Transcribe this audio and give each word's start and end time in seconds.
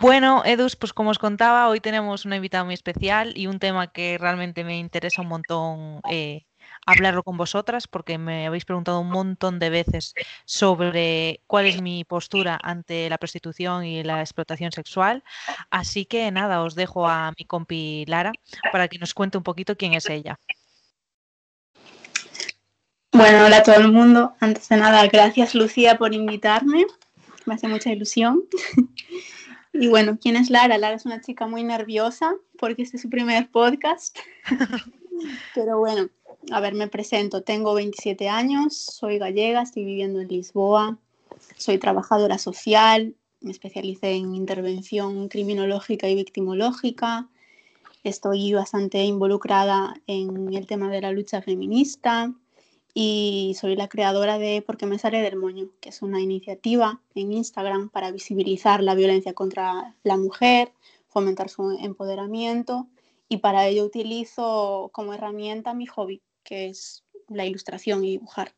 Bueno, 0.00 0.42
Edus, 0.46 0.76
pues 0.76 0.94
como 0.94 1.10
os 1.10 1.18
contaba, 1.18 1.68
hoy 1.68 1.78
tenemos 1.78 2.24
una 2.24 2.36
invitada 2.36 2.64
muy 2.64 2.72
especial 2.72 3.36
y 3.36 3.48
un 3.48 3.58
tema 3.58 3.92
que 3.92 4.16
realmente 4.16 4.64
me 4.64 4.78
interesa 4.78 5.20
un 5.20 5.28
montón 5.28 6.00
eh, 6.10 6.46
hablarlo 6.86 7.22
con 7.22 7.36
vosotras 7.36 7.86
porque 7.86 8.16
me 8.16 8.46
habéis 8.46 8.64
preguntado 8.64 8.98
un 9.00 9.10
montón 9.10 9.58
de 9.58 9.68
veces 9.68 10.14
sobre 10.46 11.42
cuál 11.46 11.66
es 11.66 11.82
mi 11.82 12.04
postura 12.04 12.58
ante 12.62 13.10
la 13.10 13.18
prostitución 13.18 13.84
y 13.84 14.02
la 14.02 14.20
explotación 14.20 14.72
sexual. 14.72 15.22
Así 15.68 16.06
que 16.06 16.30
nada, 16.30 16.62
os 16.62 16.74
dejo 16.74 17.06
a 17.06 17.34
mi 17.38 17.44
compi 17.44 18.06
Lara 18.06 18.32
para 18.72 18.88
que 18.88 18.98
nos 18.98 19.12
cuente 19.12 19.36
un 19.36 19.44
poquito 19.44 19.76
quién 19.76 19.92
es 19.92 20.08
ella. 20.08 20.38
Bueno, 23.12 23.44
hola 23.44 23.58
a 23.58 23.62
todo 23.62 23.76
el 23.76 23.92
mundo. 23.92 24.34
Antes 24.40 24.66
de 24.70 24.78
nada, 24.78 25.06
gracias 25.08 25.54
Lucía 25.54 25.98
por 25.98 26.14
invitarme. 26.14 26.86
Me 27.44 27.54
hace 27.54 27.68
mucha 27.68 27.92
ilusión. 27.92 28.44
Y 29.72 29.88
bueno, 29.88 30.18
¿quién 30.20 30.36
es 30.36 30.50
Lara? 30.50 30.78
Lara 30.78 30.96
es 30.96 31.06
una 31.06 31.20
chica 31.20 31.46
muy 31.46 31.62
nerviosa 31.62 32.34
porque 32.58 32.82
este 32.82 32.96
es 32.96 33.02
su 33.02 33.10
primer 33.10 33.50
podcast. 33.50 34.18
Pero 35.54 35.78
bueno, 35.78 36.08
a 36.50 36.60
ver, 36.60 36.74
me 36.74 36.88
presento. 36.88 37.42
Tengo 37.42 37.74
27 37.74 38.28
años, 38.28 38.76
soy 38.76 39.18
gallega, 39.18 39.62
estoy 39.62 39.84
viviendo 39.84 40.20
en 40.20 40.28
Lisboa, 40.28 40.98
soy 41.56 41.78
trabajadora 41.78 42.38
social, 42.38 43.14
me 43.40 43.52
especialicé 43.52 44.12
en 44.12 44.34
intervención 44.34 45.28
criminológica 45.28 46.08
y 46.08 46.14
victimológica. 46.14 47.28
Estoy 48.02 48.52
bastante 48.54 49.04
involucrada 49.04 49.94
en 50.06 50.54
el 50.54 50.66
tema 50.66 50.90
de 50.90 51.02
la 51.02 51.12
lucha 51.12 51.42
feminista 51.42 52.32
y 52.94 53.56
soy 53.60 53.76
la 53.76 53.88
creadora 53.88 54.38
de 54.38 54.62
Porque 54.66 54.86
me 54.86 54.98
sale 54.98 55.22
del 55.22 55.36
moño, 55.36 55.68
que 55.80 55.90
es 55.90 56.02
una 56.02 56.20
iniciativa 56.20 57.00
en 57.14 57.32
Instagram 57.32 57.88
para 57.88 58.10
visibilizar 58.10 58.82
la 58.82 58.94
violencia 58.94 59.32
contra 59.32 59.94
la 60.02 60.16
mujer, 60.16 60.72
fomentar 61.08 61.48
su 61.48 61.70
empoderamiento 61.80 62.88
y 63.28 63.38
para 63.38 63.66
ello 63.66 63.84
utilizo 63.84 64.90
como 64.92 65.14
herramienta 65.14 65.74
mi 65.74 65.86
hobby, 65.86 66.20
que 66.42 66.68
es 66.68 67.04
la 67.28 67.46
ilustración 67.46 68.04
y 68.04 68.10
dibujar. 68.10 68.52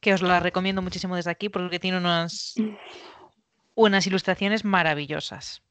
Que 0.00 0.12
os 0.12 0.22
la 0.22 0.40
recomiendo 0.40 0.82
muchísimo 0.82 1.16
desde 1.16 1.30
aquí 1.30 1.48
porque 1.48 1.78
tiene 1.78 1.96
unas, 1.96 2.54
unas 3.74 4.06
ilustraciones 4.06 4.64
maravillosas. 4.64 5.62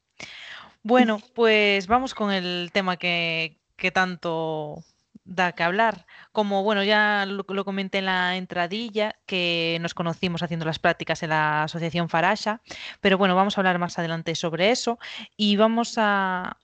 Bueno, 0.82 1.20
pues 1.34 1.86
vamos 1.86 2.14
con 2.14 2.32
el 2.32 2.70
tema 2.72 2.96
que, 2.96 3.58
que 3.76 3.92
tanto 3.92 4.84
da 5.30 5.52
que 5.52 5.62
hablar. 5.62 6.06
Como 6.32 6.62
bueno, 6.62 6.84
ya 6.84 7.24
lo, 7.24 7.64
comenté 7.64 7.98
en 7.98 8.06
la 8.06 8.36
entradilla, 8.36 9.16
que 9.26 9.78
nos 9.80 9.94
conocimos 9.94 10.42
haciendo 10.42 10.66
las 10.66 10.78
prácticas 10.78 11.22
en 11.22 11.30
la 11.30 11.62
Asociación 11.62 12.08
Farasha, 12.08 12.60
pero 13.00 13.16
bueno, 13.16 13.34
vamos 13.36 13.56
a 13.56 13.60
hablar 13.60 13.78
más 13.78 13.98
adelante 13.98 14.34
sobre 14.34 14.70
eso 14.70 14.98
y 15.36 15.56
vamos 15.56 15.94
a, 15.96 16.58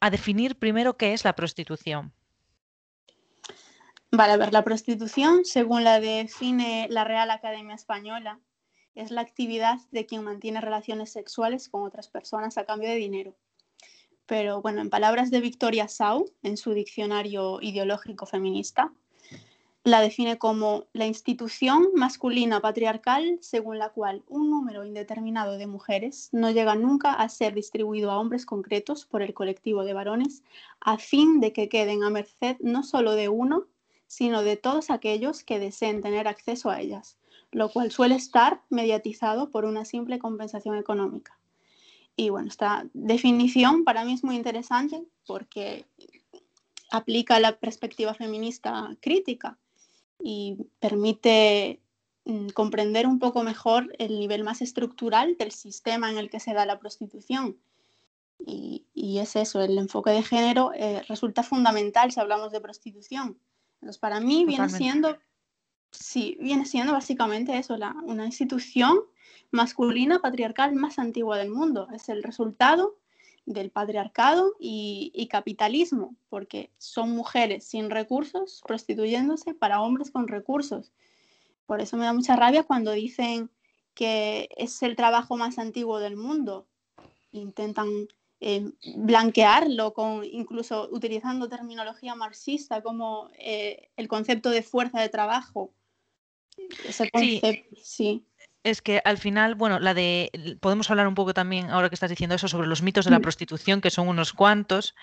a 0.00 0.10
definir 0.10 0.58
primero 0.58 0.96
qué 0.96 1.14
es 1.14 1.24
la 1.24 1.34
prostitución. 1.34 2.12
Vale, 4.12 4.32
a 4.32 4.36
ver, 4.36 4.52
la 4.52 4.64
prostitución, 4.64 5.44
según 5.44 5.84
la 5.84 6.00
define 6.00 6.88
la 6.90 7.04
Real 7.04 7.30
Academia 7.30 7.74
Española, 7.74 8.38
es 8.94 9.10
la 9.10 9.20
actividad 9.22 9.78
de 9.92 10.04
quien 10.04 10.24
mantiene 10.24 10.60
relaciones 10.60 11.12
sexuales 11.12 11.68
con 11.68 11.84
otras 11.84 12.08
personas 12.08 12.58
a 12.58 12.66
cambio 12.66 12.90
de 12.90 12.96
dinero. 12.96 13.34
Pero 14.30 14.62
bueno, 14.62 14.80
en 14.80 14.90
palabras 14.90 15.32
de 15.32 15.40
Victoria 15.40 15.88
Sau, 15.88 16.30
en 16.44 16.56
su 16.56 16.72
diccionario 16.72 17.60
ideológico 17.60 18.26
feminista, 18.26 18.92
la 19.82 20.00
define 20.00 20.38
como 20.38 20.84
la 20.92 21.06
institución 21.06 21.88
masculina 21.96 22.60
patriarcal 22.60 23.38
según 23.40 23.78
la 23.78 23.88
cual 23.88 24.22
un 24.28 24.48
número 24.48 24.84
indeterminado 24.84 25.58
de 25.58 25.66
mujeres 25.66 26.28
no 26.30 26.52
llega 26.52 26.76
nunca 26.76 27.12
a 27.12 27.28
ser 27.28 27.54
distribuido 27.54 28.12
a 28.12 28.20
hombres 28.20 28.46
concretos 28.46 29.04
por 29.04 29.22
el 29.22 29.34
colectivo 29.34 29.82
de 29.82 29.94
varones 29.94 30.44
a 30.78 30.96
fin 30.96 31.40
de 31.40 31.52
que 31.52 31.68
queden 31.68 32.04
a 32.04 32.10
merced 32.10 32.56
no 32.60 32.84
solo 32.84 33.16
de 33.16 33.28
uno, 33.28 33.66
sino 34.06 34.44
de 34.44 34.56
todos 34.56 34.90
aquellos 34.90 35.42
que 35.42 35.58
deseen 35.58 36.02
tener 36.02 36.28
acceso 36.28 36.70
a 36.70 36.80
ellas, 36.80 37.18
lo 37.50 37.68
cual 37.68 37.90
suele 37.90 38.14
estar 38.14 38.62
mediatizado 38.70 39.50
por 39.50 39.64
una 39.64 39.84
simple 39.84 40.20
compensación 40.20 40.76
económica. 40.76 41.39
Y 42.16 42.30
bueno, 42.30 42.48
esta 42.48 42.86
definición 42.92 43.84
para 43.84 44.04
mí 44.04 44.12
es 44.12 44.24
muy 44.24 44.36
interesante 44.36 45.02
porque 45.26 45.86
aplica 46.90 47.40
la 47.40 47.58
perspectiva 47.58 48.14
feminista 48.14 48.96
crítica 49.00 49.58
y 50.22 50.56
permite 50.80 51.80
mm, 52.24 52.48
comprender 52.48 53.06
un 53.06 53.18
poco 53.18 53.42
mejor 53.42 53.94
el 53.98 54.18
nivel 54.18 54.44
más 54.44 54.60
estructural 54.60 55.36
del 55.38 55.52
sistema 55.52 56.10
en 56.10 56.18
el 56.18 56.28
que 56.28 56.40
se 56.40 56.52
da 56.52 56.66
la 56.66 56.78
prostitución. 56.78 57.56
Y, 58.46 58.86
es 59.18 59.36
eso, 59.36 59.60
el 59.60 59.76
enfoque 59.76 60.10
de 60.10 60.22
género 60.22 60.72
eh, 60.74 61.02
resulta 61.08 61.42
fundamental 61.42 62.10
si 62.10 62.20
hablamos 62.20 62.52
de 62.52 62.60
prostitución, 62.60 63.38
entonces, 63.80 63.98
para 63.98 64.20
mí 64.20 64.44
viene 64.44 64.68
siendo, 64.68 65.18
sí, 65.90 66.36
viene 66.40 66.66
siendo 66.66 66.92
básicamente 66.92 67.56
eso, 67.56 67.76
la, 67.76 67.94
una 68.04 68.26
institución 68.26 69.00
masculina 69.50 70.20
patriarcal 70.20 70.74
más 70.74 70.98
antigua 70.98 71.38
del 71.38 71.50
mundo. 71.50 71.88
Es 71.94 72.08
el 72.08 72.22
resultado 72.22 72.96
del 73.46 73.70
patriarcado 73.70 74.54
y, 74.60 75.12
y, 75.14 75.26
capitalismo, 75.26 76.14
porque 76.28 76.70
son 76.78 77.10
mujeres 77.10 77.64
sin 77.64 77.90
recursos 77.90 78.62
prostituyéndose 78.66 79.54
para 79.54 79.80
hombres 79.80 80.10
con 80.10 80.28
recursos. 80.28 80.92
Por 81.66 81.80
eso 81.80 81.96
me 81.96 82.04
da 82.04 82.12
mucha 82.12 82.36
rabia 82.36 82.62
cuando 82.62 82.92
dicen 82.92 83.50
que 83.94 84.48
es 84.56 84.82
el 84.82 84.96
trabajo 84.96 85.36
más 85.36 85.58
antiguo 85.58 85.98
del 85.98 86.16
mundo. 86.16 86.66
Intentan 87.32 88.08
eh, 88.40 88.72
blanquearlo, 88.96 89.92
con, 89.92 90.24
incluso 90.24 90.88
utilizando 90.90 91.48
terminología 91.48 92.14
marxista 92.14 92.82
como 92.82 93.30
eh, 93.38 93.90
el 93.96 94.08
concepto 94.08 94.50
de 94.50 94.62
fuerza 94.62 95.00
de 95.00 95.10
trabajo. 95.10 95.72
Ese 96.86 97.10
concepto, 97.10 97.76
sí. 97.82 98.24
Es 98.62 98.82
que 98.82 99.00
al 99.04 99.16
final, 99.16 99.54
bueno, 99.54 99.78
la 99.78 99.94
de 99.94 100.58
podemos 100.60 100.90
hablar 100.90 101.08
un 101.08 101.14
poco 101.14 101.32
también, 101.32 101.70
ahora 101.70 101.88
que 101.88 101.94
estás 101.94 102.10
diciendo 102.10 102.36
eso, 102.36 102.46
sobre 102.46 102.68
los 102.68 102.82
mitos 102.82 103.06
de 103.06 103.10
la 103.10 103.18
mm. 103.18 103.22
prostitución, 103.22 103.80
que 103.80 103.90
son 103.90 104.06
unos 104.06 104.32
cuantos, 104.34 104.94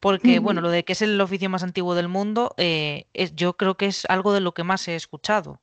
porque, 0.00 0.38
bueno, 0.38 0.60
lo 0.60 0.70
de 0.70 0.84
que 0.84 0.92
es 0.92 1.02
el 1.02 1.18
oficio 1.20 1.48
más 1.48 1.62
antiguo 1.62 1.94
del 1.94 2.08
mundo, 2.08 2.54
eh, 2.58 3.06
es, 3.14 3.34
yo 3.34 3.56
creo 3.56 3.76
que 3.76 3.86
es 3.86 4.04
algo 4.06 4.34
de 4.34 4.40
lo 4.40 4.52
que 4.52 4.64
más 4.64 4.86
he 4.88 4.96
escuchado. 4.96 5.62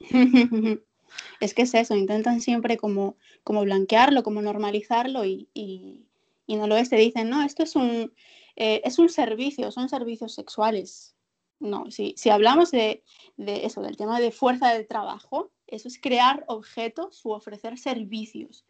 es 1.40 1.54
que 1.54 1.62
es 1.62 1.74
eso, 1.74 1.94
intentan 1.96 2.40
siempre 2.40 2.78
como, 2.78 3.16
como 3.42 3.62
blanquearlo, 3.62 4.22
como 4.22 4.40
normalizarlo 4.40 5.26
y, 5.26 5.48
y 6.46 6.56
no 6.56 6.66
lo 6.66 6.76
es, 6.76 6.90
te 6.90 6.96
dicen, 6.96 7.30
no, 7.30 7.42
esto 7.42 7.62
es 7.62 7.76
un, 7.76 8.12
eh, 8.56 8.82
es 8.84 8.98
un 8.98 9.08
servicio, 9.08 9.70
son 9.70 9.88
servicios 9.88 10.34
sexuales. 10.34 11.13
No, 11.64 11.90
si, 11.90 12.14
si 12.16 12.30
hablamos 12.30 12.70
de, 12.70 13.02
de, 13.36 13.64
eso, 13.66 13.82
del 13.82 13.96
tema 13.96 14.20
de 14.20 14.30
fuerza 14.30 14.72
de 14.72 14.84
trabajo, 14.84 15.50
eso 15.66 15.88
es 15.88 15.98
crear 16.00 16.44
objetos 16.46 17.24
u 17.24 17.32
ofrecer 17.32 17.78
servicios. 17.78 18.64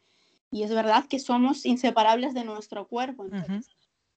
Y 0.50 0.62
es 0.62 0.70
verdad 0.70 1.06
que 1.06 1.18
somos 1.18 1.66
inseparables 1.66 2.34
de 2.34 2.44
nuestro 2.44 2.86
cuerpo. 2.86 3.26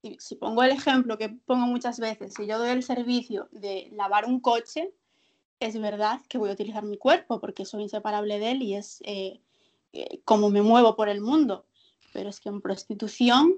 si, 0.01 0.17
si, 0.19 0.35
pongo 0.35 0.63
el 0.63 0.71
ejemplo 0.71 1.17
que 1.17 1.29
pongo 1.29 1.65
muchas 1.65 1.99
veces, 1.99 2.33
si 2.35 2.45
yo 2.45 2.59
doy 2.59 2.69
el 2.69 2.83
servicio 2.83 3.49
de 3.51 3.89
lavar 3.93 4.25
un 4.25 4.39
coche, 4.39 4.93
es 5.59 5.79
verdad 5.79 6.21
que 6.29 6.37
voy 6.37 6.49
a 6.49 6.53
utilizar 6.53 6.83
mi 6.83 6.97
cuerpo 6.97 7.39
porque 7.39 7.65
soy 7.65 7.83
inseparable 7.83 8.37
de 8.37 8.51
él 8.51 8.61
y 8.61 8.75
es 8.75 9.01
eh, 9.05 9.41
eh, 9.93 10.21
como 10.23 10.51
me 10.51 10.61
muevo 10.61 10.95
por 10.95 11.09
el 11.09 11.19
mundo 11.19 11.65
pero 12.17 12.29
es 12.29 12.39
que 12.39 12.49
en 12.49 12.61
prostitución 12.61 13.53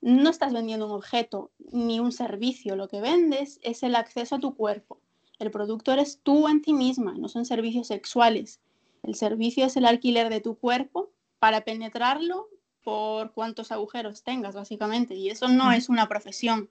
no 0.00 0.30
estás 0.30 0.52
vendiendo 0.52 0.86
un 0.86 0.92
objeto 0.92 1.50
ni 1.72 2.00
un 2.00 2.12
servicio, 2.12 2.76
lo 2.76 2.88
que 2.88 3.00
vendes 3.00 3.60
es 3.62 3.82
el 3.82 3.94
acceso 3.94 4.36
a 4.36 4.40
tu 4.40 4.54
cuerpo. 4.54 5.00
El 5.38 5.50
producto 5.50 5.92
eres 5.92 6.20
tú 6.22 6.48
en 6.48 6.62
ti 6.62 6.72
misma, 6.72 7.14
no 7.16 7.28
son 7.28 7.44
servicios 7.44 7.86
sexuales. 7.86 8.60
El 9.02 9.14
servicio 9.14 9.64
es 9.64 9.76
el 9.76 9.86
alquiler 9.86 10.28
de 10.28 10.40
tu 10.40 10.56
cuerpo 10.56 11.10
para 11.38 11.62
penetrarlo 11.62 12.48
por 12.82 13.32
cuantos 13.32 13.72
agujeros 13.72 14.22
tengas, 14.22 14.54
básicamente, 14.54 15.14
y 15.14 15.30
eso 15.30 15.48
no 15.48 15.72
es 15.72 15.88
una 15.88 16.08
profesión. 16.08 16.70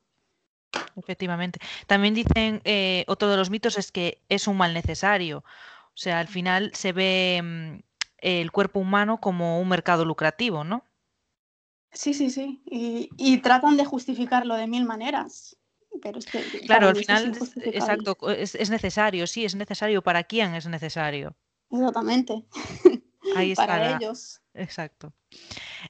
Efectivamente. 0.95 1.59
También 1.87 2.13
dicen, 2.13 2.61
eh, 2.63 3.05
otro 3.07 3.29
de 3.29 3.37
los 3.37 3.49
mitos 3.49 3.77
es 3.77 3.91
que 3.91 4.21
es 4.29 4.47
un 4.47 4.57
mal 4.57 4.73
necesario. 4.73 5.39
O 5.39 5.97
sea, 6.01 6.19
al 6.19 6.27
final 6.27 6.71
se 6.73 6.93
ve 6.93 7.41
mm, 7.43 7.79
el 8.19 8.51
cuerpo 8.51 8.79
humano 8.79 9.19
como 9.19 9.59
un 9.59 9.69
mercado 9.69 10.05
lucrativo, 10.05 10.63
¿no? 10.63 10.83
Sí, 11.91 12.13
sí, 12.13 12.29
sí. 12.29 12.61
Y, 12.65 13.37
tratan 13.39 13.77
de 13.77 13.85
justificarlo 13.85 14.55
de 14.55 14.67
mil 14.67 14.85
maneras. 14.85 15.57
Pero 16.01 16.19
es 16.19 16.27
que, 16.27 16.41
claro, 16.61 16.89
al 16.89 16.95
final, 16.95 17.35
exacto, 17.63 18.29
es, 18.29 18.69
necesario, 18.69 19.25
sí, 19.25 19.43
es 19.43 19.55
necesario. 19.55 20.03
¿Para 20.03 20.23
quién 20.23 20.53
es 20.53 20.67
necesario? 20.67 21.35
Exactamente. 21.71 22.45
Ahí 23.35 23.51
está. 23.51 23.65
Para 23.65 23.97
ellos. 23.97 24.39
Exacto. 24.53 25.13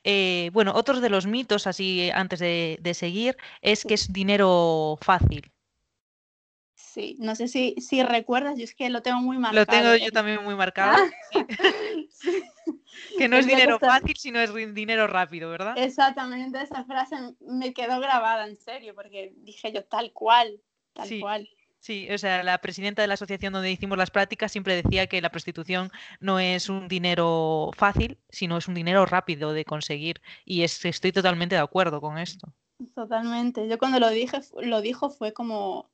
Eh, 0.04 0.52
bueno, 0.54 0.74
otros 0.74 1.02
de 1.02 1.10
los 1.10 1.26
mitos, 1.26 1.68
así 1.68 2.10
antes 2.14 2.40
de, 2.40 2.92
seguir, 2.94 3.38
es 3.62 3.84
que 3.84 3.96
es 3.96 4.12
dinero 4.14 4.98
fácil. 5.02 5.52
Sí, 6.76 7.18
no 7.20 7.36
sé 7.36 7.48
si, 7.48 7.76
si 7.80 8.04
recuerdas, 8.04 8.58
yo 8.58 8.64
es 8.64 8.74
que 8.74 8.90
lo 8.90 9.02
tengo 9.02 9.22
muy 9.22 9.38
marcado. 9.38 9.60
Lo 9.60 9.66
tengo 9.66 10.06
yo 10.06 10.12
también 10.12 10.44
muy 10.44 10.56
marcado. 10.56 10.98
Ah. 10.98 11.10
Que 13.18 13.28
no 13.28 13.38
es 13.38 13.48
dinero 13.48 13.80
fácil, 13.80 14.16
sino 14.18 14.40
es 14.40 14.54
dinero 14.74 15.08
rápido, 15.08 15.50
¿verdad? 15.50 15.78
Exactamente, 15.78 16.62
esa 16.62 16.84
frase 16.86 17.16
me 17.40 17.74
quedó 17.74 18.00
grabada 18.00 18.48
en 18.48 18.58
serio, 18.58 18.96
porque 18.96 19.34
dije 19.38 19.72
yo 19.72 19.84
tal 19.84 20.12
cual, 20.12 20.62
tal 20.94 21.10
cual. 21.20 21.50
Sí, 21.80 22.10
o 22.12 22.18
sea, 22.18 22.44
la 22.44 22.58
presidenta 22.58 23.02
de 23.02 23.08
la 23.08 23.14
asociación 23.14 23.54
donde 23.54 23.72
hicimos 23.72 23.98
las 23.98 24.12
prácticas 24.12 24.52
siempre 24.52 24.82
decía 24.82 25.08
que 25.08 25.22
la 25.22 25.32
prostitución 25.32 25.92
no 26.20 26.40
es 26.40 26.68
un 26.68 26.90
dinero 26.90 27.72
fácil, 27.74 28.18
sino 28.30 28.58
es 28.58 28.68
un 28.68 28.74
dinero 28.74 29.06
rápido 29.06 29.54
de 29.54 29.64
conseguir. 29.64 30.22
Y 30.44 30.64
estoy 30.64 31.14
totalmente 31.14 31.56
de 31.56 31.62
acuerdo 31.62 32.02
con 32.02 32.18
esto. 32.18 32.54
Totalmente. 32.96 33.68
Yo 33.70 33.78
cuando 33.78 34.00
lo 34.00 34.10
dije, 34.10 34.40
lo 34.62 34.82
dijo 34.82 35.10
fue 35.10 35.32
como, 35.32 35.90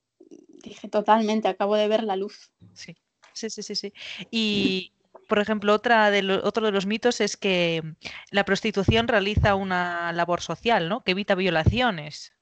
dije 0.63 0.87
totalmente, 0.87 1.47
acabo 1.47 1.75
de 1.75 1.87
ver 1.87 2.03
la 2.03 2.15
luz. 2.15 2.51
Sí, 2.73 2.95
sí, 3.33 3.51
sí, 3.51 3.61
sí. 3.61 3.75
sí. 3.75 3.93
Y, 4.31 4.91
por 5.27 5.39
ejemplo, 5.39 5.73
otra 5.73 6.11
de 6.11 6.41
otro 6.43 6.65
de 6.65 6.71
los 6.71 6.85
mitos 6.85 7.21
es 7.21 7.37
que 7.37 7.83
la 8.31 8.45
prostitución 8.45 9.07
realiza 9.07 9.55
una 9.55 10.11
labor 10.13 10.41
social, 10.41 10.89
¿no? 10.89 11.03
Que 11.03 11.11
evita 11.11 11.35
violaciones. 11.35 12.33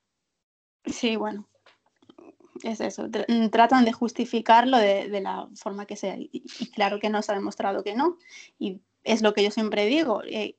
Sí, 0.86 1.16
bueno, 1.16 1.48
es 2.64 2.82
eso, 2.82 3.08
mm, 3.08 3.50
tratan 3.50 3.86
de 3.86 3.94
justificarlo 3.94 4.78
de, 4.78 5.22
la 5.22 5.48
forma 5.56 5.86
que 5.86 5.96
sea. 5.96 6.16
Y, 6.18 6.42
claro 6.74 7.00
que 7.00 7.10
no 7.10 7.22
se 7.22 7.32
ha 7.32 7.36
demostrado 7.36 7.84
que 7.84 7.96
no. 7.96 8.18
Y 8.60 8.82
es 9.04 9.22
lo 9.22 9.34
que 9.34 9.44
yo 9.44 9.52
siempre 9.52 9.86
digo. 9.86 10.24
Eh, 10.24 10.58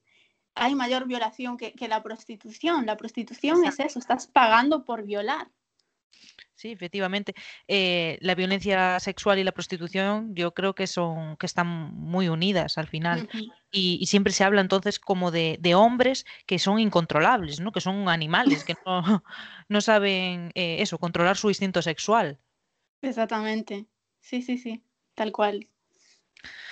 hay 0.55 0.75
mayor 0.75 1.07
violación 1.07 1.57
que, 1.57 1.75
la 1.89 2.03
prostitución. 2.03 2.87
La 2.87 2.97
prostitución 2.97 3.65
es 3.65 3.81
eso, 3.81 3.99
estás 3.99 4.27
pagando 4.27 4.85
por 4.85 5.05
violar. 5.05 5.49
Sí, 6.65 6.73
efectivamente. 6.73 7.35
Eh, 7.69 8.17
la 8.23 8.35
violencia 8.35 8.99
sexual 8.99 9.39
y 9.39 9.45
la 9.45 9.53
prostitución 9.53 10.35
yo 10.35 10.55
creo 10.55 10.75
que 10.75 10.87
son 10.87 11.37
que 11.37 11.45
están 11.45 11.67
muy 11.67 12.29
unidas 12.29 12.79
al 12.79 12.87
final. 12.87 13.29
y, 13.71 14.07
siempre 14.07 14.33
se 14.33 14.45
habla 14.45 14.63
entonces 14.63 14.99
como 14.99 15.31
de, 15.31 15.75
hombres 15.75 16.25
que 16.47 16.59
son 16.59 16.79
incontrolables, 16.79 17.61
¿no? 17.61 17.71
que 17.71 17.83
son 17.83 18.09
animales, 18.09 18.65
que 18.65 18.77
no, 18.87 19.03
no 19.69 19.81
saben 19.83 20.53
eh, 20.55 20.77
eso, 20.81 20.99
controlar 20.99 21.37
su 21.37 21.49
instinto 21.49 21.83
sexual. 21.83 22.39
Exactamente. 23.03 23.87
Sí, 24.21 24.41
sí, 24.41 24.57
sí, 24.57 24.83
tal 25.15 25.33
cual. 25.33 25.69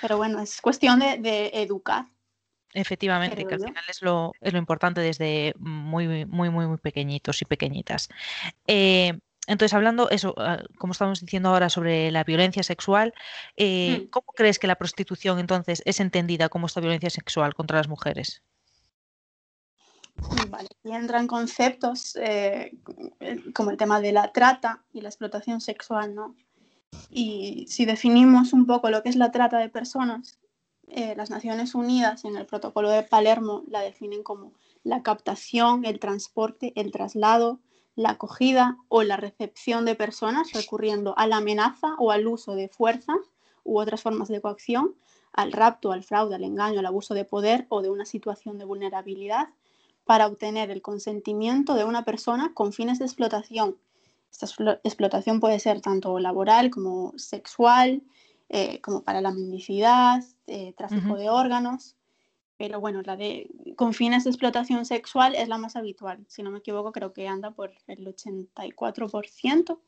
Pero 0.00 0.16
bueno, 0.16 0.40
es 0.40 0.60
cuestión 0.62 1.00
de, 1.00 1.50
educar. 1.52 2.06
Efectivamente, 2.72 3.44
que 3.44 3.54
al 3.54 3.60
final 3.60 3.84
es 3.86 4.00
lo, 4.00 4.32
es 4.40 4.54
lo 4.54 4.58
importante 4.58 5.02
desde 5.02 5.52
muy, 5.58 6.24
muy, 6.24 6.48
muy, 6.48 6.66
muy 6.66 6.78
pequeñitos 6.78 7.42
y 7.42 7.44
pequeñitas. 7.44 8.08
Eh, 8.66 9.18
entonces, 9.46 9.74
hablando 9.74 10.08
eso, 10.10 10.34
ah, 10.38 10.62
como 10.78 10.92
estamos 10.92 11.20
diciendo 11.20 11.48
ahora 11.48 11.68
sobre 11.68 12.10
la 12.12 12.22
violencia 12.22 12.62
sexual, 12.62 13.12
eh, 13.56 14.02
mm. 14.04 14.10
¿cómo 14.10 14.26
crees 14.34 14.58
que 14.58 14.68
la 14.68 14.76
prostitución 14.76 15.38
entonces 15.38 15.82
es 15.84 15.98
entendida 15.98 16.48
como 16.48 16.66
esta 16.66 16.80
violencia 16.80 17.10
sexual 17.10 17.54
contra 17.54 17.78
las 17.78 17.88
mujeres? 17.88 18.42
Vale, 20.48 20.68
y 20.84 20.92
entran 20.92 21.26
conceptos 21.26 22.16
eh, 22.16 22.72
como 23.54 23.70
el 23.70 23.76
tema 23.76 24.00
de 24.00 24.12
la 24.12 24.30
trata 24.32 24.84
y 24.92 25.00
la 25.00 25.08
explotación 25.08 25.60
sexual, 25.60 26.14
¿no? 26.14 26.36
Y 27.10 27.66
si 27.68 27.84
definimos 27.84 28.52
un 28.52 28.66
poco 28.66 28.90
lo 28.90 29.02
que 29.02 29.08
es 29.08 29.16
la 29.16 29.32
trata 29.32 29.58
de 29.58 29.70
personas, 29.70 30.38
eh, 30.86 31.14
las 31.16 31.30
Naciones 31.30 31.74
Unidas 31.74 32.24
en 32.24 32.36
el 32.36 32.46
protocolo 32.46 32.90
de 32.90 33.02
Palermo 33.02 33.64
la 33.66 33.80
definen 33.80 34.22
como 34.22 34.52
la 34.84 35.02
captación, 35.02 35.84
el 35.84 35.98
transporte, 35.98 36.72
el 36.76 36.92
traslado, 36.92 37.60
la 37.94 38.10
acogida 38.10 38.78
o 38.88 39.02
la 39.02 39.16
recepción 39.16 39.84
de 39.84 39.94
personas 39.94 40.52
recurriendo 40.52 41.14
a 41.18 41.26
la 41.26 41.38
amenaza 41.38 41.94
o 41.98 42.10
al 42.10 42.26
uso 42.26 42.54
de 42.54 42.68
fuerza 42.68 43.14
u 43.64 43.78
otras 43.78 44.02
formas 44.02 44.28
de 44.28 44.40
coacción, 44.40 44.94
al 45.32 45.52
rapto, 45.52 45.92
al 45.92 46.02
fraude, 46.02 46.34
al 46.34 46.44
engaño, 46.44 46.80
al 46.80 46.86
abuso 46.86 47.14
de 47.14 47.24
poder 47.24 47.66
o 47.68 47.82
de 47.82 47.90
una 47.90 48.04
situación 48.04 48.58
de 48.58 48.64
vulnerabilidad 48.64 49.48
para 50.04 50.26
obtener 50.26 50.70
el 50.70 50.82
consentimiento 50.82 51.74
de 51.74 51.84
una 51.84 52.04
persona 52.04 52.52
con 52.54 52.72
fines 52.72 52.98
de 52.98 53.04
explotación. 53.04 53.76
Esta 54.30 54.46
explotación 54.82 55.40
puede 55.40 55.60
ser 55.60 55.80
tanto 55.80 56.18
laboral 56.18 56.70
como 56.70 57.12
sexual, 57.16 58.02
eh, 58.48 58.80
como 58.80 59.02
para 59.02 59.20
la 59.20 59.30
mendicidad, 59.30 60.24
eh, 60.46 60.72
tráfico 60.76 61.16
de 61.16 61.30
órganos 61.30 61.94
pero 62.56 62.80
bueno, 62.80 63.02
la 63.02 63.16
de 63.16 63.50
con 63.76 63.94
fines 63.94 64.24
de 64.24 64.30
explotación 64.30 64.84
sexual 64.84 65.34
es 65.34 65.48
la 65.48 65.58
más 65.58 65.76
habitual. 65.76 66.24
Si 66.28 66.42
no 66.42 66.50
me 66.50 66.58
equivoco, 66.58 66.92
creo 66.92 67.12
que 67.12 67.26
anda 67.28 67.50
por 67.52 67.72
el 67.86 68.06
84%. 68.06 69.78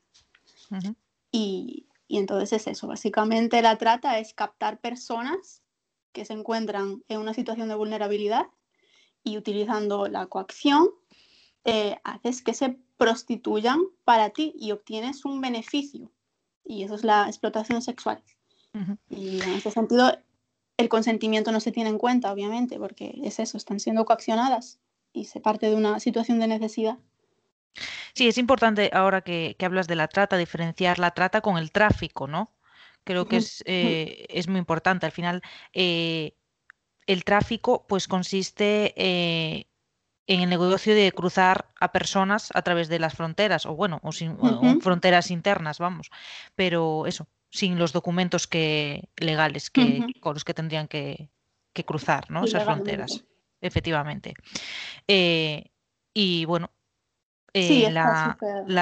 y, 1.31 1.87
y 2.09 2.19
entonces 2.19 2.53
es 2.53 2.67
eso, 2.67 2.87
básicamente 2.87 3.63
la 3.63 3.77
trata 3.79 4.19
es 4.19 4.35
captar 4.35 4.81
personas 4.81 5.63
que 6.13 6.25
se 6.25 6.33
encuentran 6.33 7.03
en 7.09 7.21
una 7.21 7.35
situación 7.35 7.69
de 7.69 7.75
vulnerabilidad 7.75 8.47
y 9.25 9.37
utilizando 9.39 10.07
la 10.07 10.27
coacción, 10.27 10.89
eh, 11.65 11.97
haces 12.05 12.43
que 12.43 12.55
se 12.55 12.79
prostituyan 12.97 13.81
para 14.05 14.31
ti 14.31 14.55
y 14.57 14.71
obtienes 14.71 15.25
un 15.25 15.41
beneficio. 15.41 16.13
Y 16.65 16.85
eso 16.85 16.95
es 16.95 17.05
la 17.05 17.27
explotación 17.27 17.83
sexual. 17.83 18.23
Y 19.09 19.41
en 19.41 19.51
ese 19.51 19.71
sentido, 19.71 20.13
el 20.77 20.89
consentimiento 20.89 21.53
no 21.53 21.61
se 21.61 21.73
tiene 21.73 21.91
en 21.91 21.99
cuenta, 21.99 22.33
obviamente, 22.33 22.79
porque 22.79 23.15
es 23.23 23.39
eso, 23.39 23.57
están 23.57 23.81
siendo 23.81 24.05
coaccionadas 24.05 24.79
y 25.13 25.27
se 25.27 25.41
parte 25.41 25.71
de 25.71 25.77
una 25.77 26.01
situación 26.01 26.41
de 26.41 26.49
necesidad. 26.49 26.99
Sí, 28.15 28.29
es 28.29 28.39
importante 28.39 28.91
ahora 28.93 29.23
que, 29.23 29.57
hablas 29.61 29.87
de 29.87 29.97
la 29.97 30.09
trata, 30.09 30.37
diferenciar 30.37 30.99
la 30.99 31.13
trata 31.13 31.41
con 31.41 31.59
el 31.59 31.73
tráfico, 31.73 32.27
¿no? 32.27 32.53
Creo 33.05 33.27
que 33.27 33.37
es, 33.37 33.63
eh, 33.67 34.27
es 34.29 34.49
muy 34.49 34.59
importante. 34.59 35.05
Al 35.05 35.13
final, 35.13 35.43
eh, 35.73 36.35
el 37.07 37.25
tráfico 37.25 37.87
pues 37.87 38.09
consiste 38.09 38.95
eh, 38.97 39.67
en 40.27 40.41
el 40.41 40.49
negocio 40.49 40.95
de 40.95 41.13
cruzar 41.13 41.69
a 41.79 41.93
personas 41.93 42.51
a 42.55 42.63
través 42.63 42.89
de 42.89 42.99
las 42.99 43.15
fronteras, 43.15 43.67
o 43.67 43.75
bueno, 43.75 44.01
o 44.03 44.13
sin, 44.13 44.39
fronteras 44.81 45.31
internas, 45.31 45.79
vamos. 45.79 46.11
Pero 46.55 47.07
eso, 47.07 47.27
sin 47.55 47.79
los 47.79 47.93
documentos 47.93 48.49
que, 48.49 49.09
legales 49.17 49.71
que, 49.71 50.05
con 50.21 50.35
los 50.35 50.45
que 50.45 50.55
tendrían 50.55 50.89
que, 50.89 51.31
cruzar 51.87 52.29
¿no? 52.29 52.45
esas 52.45 52.65
fronteras. 52.65 53.25
Efectivamente. 53.61 54.35
Eh, 55.07 55.71
y 56.13 56.47
bueno, 56.47 56.73
eh, 57.53 57.89
la, 57.93 58.37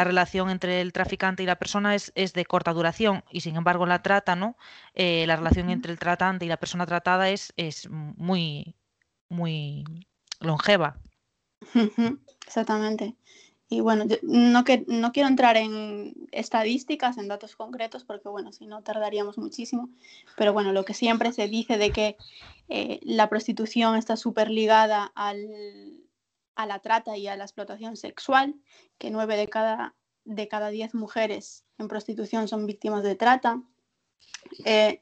relación 0.05 0.49
entre 0.49 0.81
el 0.81 0.95
traficante 0.95 1.43
y 1.43 1.47
la 1.47 1.57
persona 1.57 1.95
es, 1.95 2.13
de 2.15 2.45
corta 2.47 2.73
duración 2.73 3.23
y 3.31 3.43
sin 3.43 3.57
embargo 3.57 3.85
la 3.85 4.03
trata, 4.03 4.37
¿no? 4.37 4.57
Eh, 4.95 5.27
la 5.27 5.37
relación 5.37 5.69
entre 5.69 5.93
el 5.93 5.99
tratante 5.99 6.47
y 6.47 6.49
la 6.49 6.57
persona 6.57 6.87
tratada 6.87 7.29
es, 7.29 7.53
es 7.59 7.91
muy, 7.91 8.75
muy 9.29 9.85
longeva. 10.41 10.97
Exactamente. 12.47 13.17
Y 13.73 13.81
bueno, 13.81 14.05
no, 14.21 14.65
que, 14.65 14.85
no 14.87 15.13
quiero 15.13 15.31
entrar 15.31 15.57
en 15.57 16.29
estadísticas, 16.31 17.17
en 17.17 17.27
datos 17.27 17.57
concretos, 17.57 18.05
porque 18.05 18.29
bueno, 18.29 18.53
si 18.53 18.67
no 18.67 18.83
tardaríamos 18.83 19.39
muchísimo, 19.39 19.89
pero 20.37 20.53
bueno, 20.53 20.73
lo 20.73 20.85
que 20.85 20.93
siempre 20.93 21.33
se 21.33 21.49
dice 21.49 21.79
de 21.79 21.91
que 21.91 22.19
eh, 22.69 23.01
la 23.03 23.31
prostitución 23.31 23.97
está 23.97 24.19
súper 24.19 24.51
ligada 24.51 25.11
al, 25.15 26.05
a 26.55 26.67
la 26.67 26.81
trata 26.81 27.17
y 27.17 27.29
a 27.29 27.37
la 27.39 27.45
explotación 27.45 27.97
sexual, 27.97 28.57
que 28.99 29.11
nueve 29.11 29.39
de 29.39 29.49
cada, 29.49 29.95
de 30.27 30.49
cada 30.49 30.69
diez 30.69 30.93
mujeres 30.93 31.65
en 31.79 31.89
prostitución 31.89 32.49
son 32.49 32.67
víctimas 32.67 33.03
de 33.03 33.15
trata. 33.15 33.63
Eh, 34.67 35.01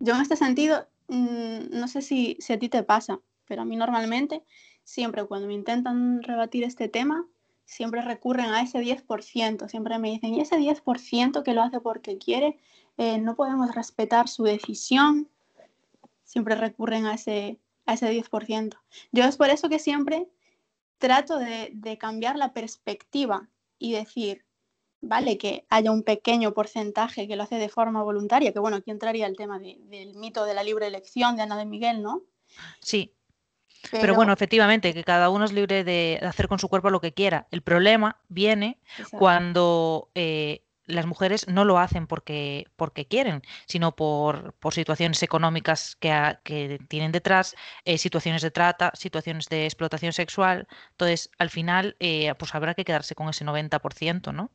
yo 0.00 0.16
en 0.16 0.20
este 0.20 0.34
sentido, 0.34 0.88
mm, 1.06 1.66
no 1.70 1.86
sé 1.86 2.02
si, 2.02 2.38
si 2.40 2.54
a 2.54 2.58
ti 2.58 2.68
te 2.68 2.82
pasa, 2.82 3.20
pero 3.46 3.62
a 3.62 3.64
mí 3.64 3.76
normalmente, 3.76 4.42
siempre 4.82 5.24
cuando 5.26 5.46
me 5.46 5.54
intentan 5.54 6.24
rebatir 6.24 6.64
este 6.64 6.88
tema, 6.88 7.24
siempre 7.64 8.02
recurren 8.02 8.46
a 8.46 8.62
ese 8.62 8.78
10%, 8.80 9.68
siempre 9.68 9.98
me 9.98 10.10
dicen, 10.10 10.34
y 10.34 10.40
ese 10.40 10.56
10% 10.56 11.42
que 11.42 11.54
lo 11.54 11.62
hace 11.62 11.80
porque 11.80 12.18
quiere, 12.18 12.58
eh, 12.96 13.18
no 13.18 13.34
podemos 13.34 13.74
respetar 13.74 14.28
su 14.28 14.44
decisión, 14.44 15.28
siempre 16.24 16.54
recurren 16.54 17.06
a 17.06 17.14
ese, 17.14 17.58
a 17.86 17.94
ese 17.94 18.10
10%. 18.10 18.76
Yo 19.12 19.24
es 19.24 19.36
por 19.36 19.50
eso 19.50 19.68
que 19.68 19.78
siempre 19.78 20.28
trato 20.98 21.38
de, 21.38 21.70
de 21.74 21.98
cambiar 21.98 22.36
la 22.36 22.52
perspectiva 22.52 23.48
y 23.78 23.92
decir, 23.92 24.44
vale, 25.00 25.38
que 25.38 25.66
haya 25.68 25.90
un 25.90 26.02
pequeño 26.02 26.54
porcentaje 26.54 27.28
que 27.28 27.36
lo 27.36 27.42
hace 27.42 27.56
de 27.56 27.68
forma 27.68 28.02
voluntaria, 28.02 28.52
que 28.52 28.58
bueno, 28.58 28.78
aquí 28.78 28.90
entraría 28.90 29.26
el 29.26 29.36
tema 29.36 29.58
del 29.58 30.14
mito 30.14 30.44
de 30.44 30.54
la 30.54 30.62
libre 30.62 30.86
elección 30.86 31.36
de 31.36 31.42
Ana 31.42 31.56
de 31.56 31.66
Miguel, 31.66 32.02
¿no? 32.02 32.22
Sí, 32.80 33.12
pero... 33.90 34.14
bueno, 34.14 34.32
efectivamente, 34.32 34.94
que 34.94 35.04
cada 35.04 35.30
uno 35.30 35.44
es 35.44 35.52
libre 35.52 35.84
de 35.84 36.20
hacer 36.22 36.48
con 36.48 36.58
su 36.58 36.68
cuerpo 36.68 36.90
lo 36.90 37.00
que 37.00 37.12
quiera. 37.12 37.46
El 37.50 37.62
problema 37.62 38.18
viene 38.28 38.78
cuando 39.10 40.10
eh, 40.14 40.64
las 40.86 41.06
mujeres 41.06 41.48
no 41.48 41.64
lo 41.64 41.78
hacen 41.78 42.06
porque, 42.06 42.66
porque 42.76 43.06
quieren, 43.06 43.42
sino 43.66 43.96
por, 43.96 44.54
situaciones 44.72 45.22
económicas 45.22 45.96
que, 45.96 46.78
tienen 46.88 47.12
detrás, 47.12 47.54
eh, 47.84 47.98
situaciones 47.98 48.42
de 48.42 48.50
trata, 48.50 48.92
situaciones 48.94 49.48
de 49.48 49.64
explotación 49.64 50.12
sexual. 50.12 50.66
Entonces, 50.92 51.30
al 51.38 51.50
final, 51.50 51.96
eh, 52.00 52.34
pues 52.38 52.54
habrá 52.54 52.74
que 52.74 52.84
quedarse 52.84 53.14
con 53.14 53.28
ese 53.28 53.44
90%, 53.44 54.32
¿no? 54.32 54.50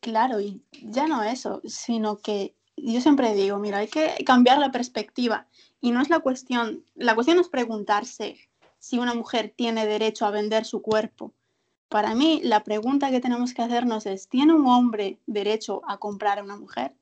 Claro, 0.00 0.40
y 0.40 0.64
ya 0.82 1.06
no 1.06 1.22
eso, 1.22 1.60
sino 1.66 2.16
que 2.18 2.54
yo 2.82 3.00
siempre 3.00 3.34
digo, 3.34 3.58
mira, 3.58 3.78
hay 3.78 3.88
que 3.88 4.14
cambiar 4.24 4.58
la 4.58 4.70
perspectiva 4.70 5.46
y 5.80 5.90
no 5.90 6.00
es 6.00 6.10
la 6.10 6.20
cuestión, 6.20 6.84
la 6.94 7.14
cuestión 7.14 7.38
es 7.38 7.48
preguntarse 7.48 8.36
si 8.78 8.98
una 8.98 9.14
mujer 9.14 9.52
tiene 9.54 9.86
derecho 9.86 10.26
a 10.26 10.30
vender 10.30 10.64
su 10.64 10.82
cuerpo. 10.82 11.32
Para 11.88 12.14
mí, 12.14 12.40
la 12.44 12.62
pregunta 12.62 13.10
que 13.10 13.20
tenemos 13.20 13.52
que 13.52 13.62
hacernos 13.62 14.06
es, 14.06 14.28
¿tiene 14.28 14.54
un 14.54 14.66
hombre 14.66 15.18
derecho 15.26 15.82
a 15.86 15.98
comprar 15.98 16.38
a 16.38 16.42
una 16.42 16.56
mujer? 16.56 16.94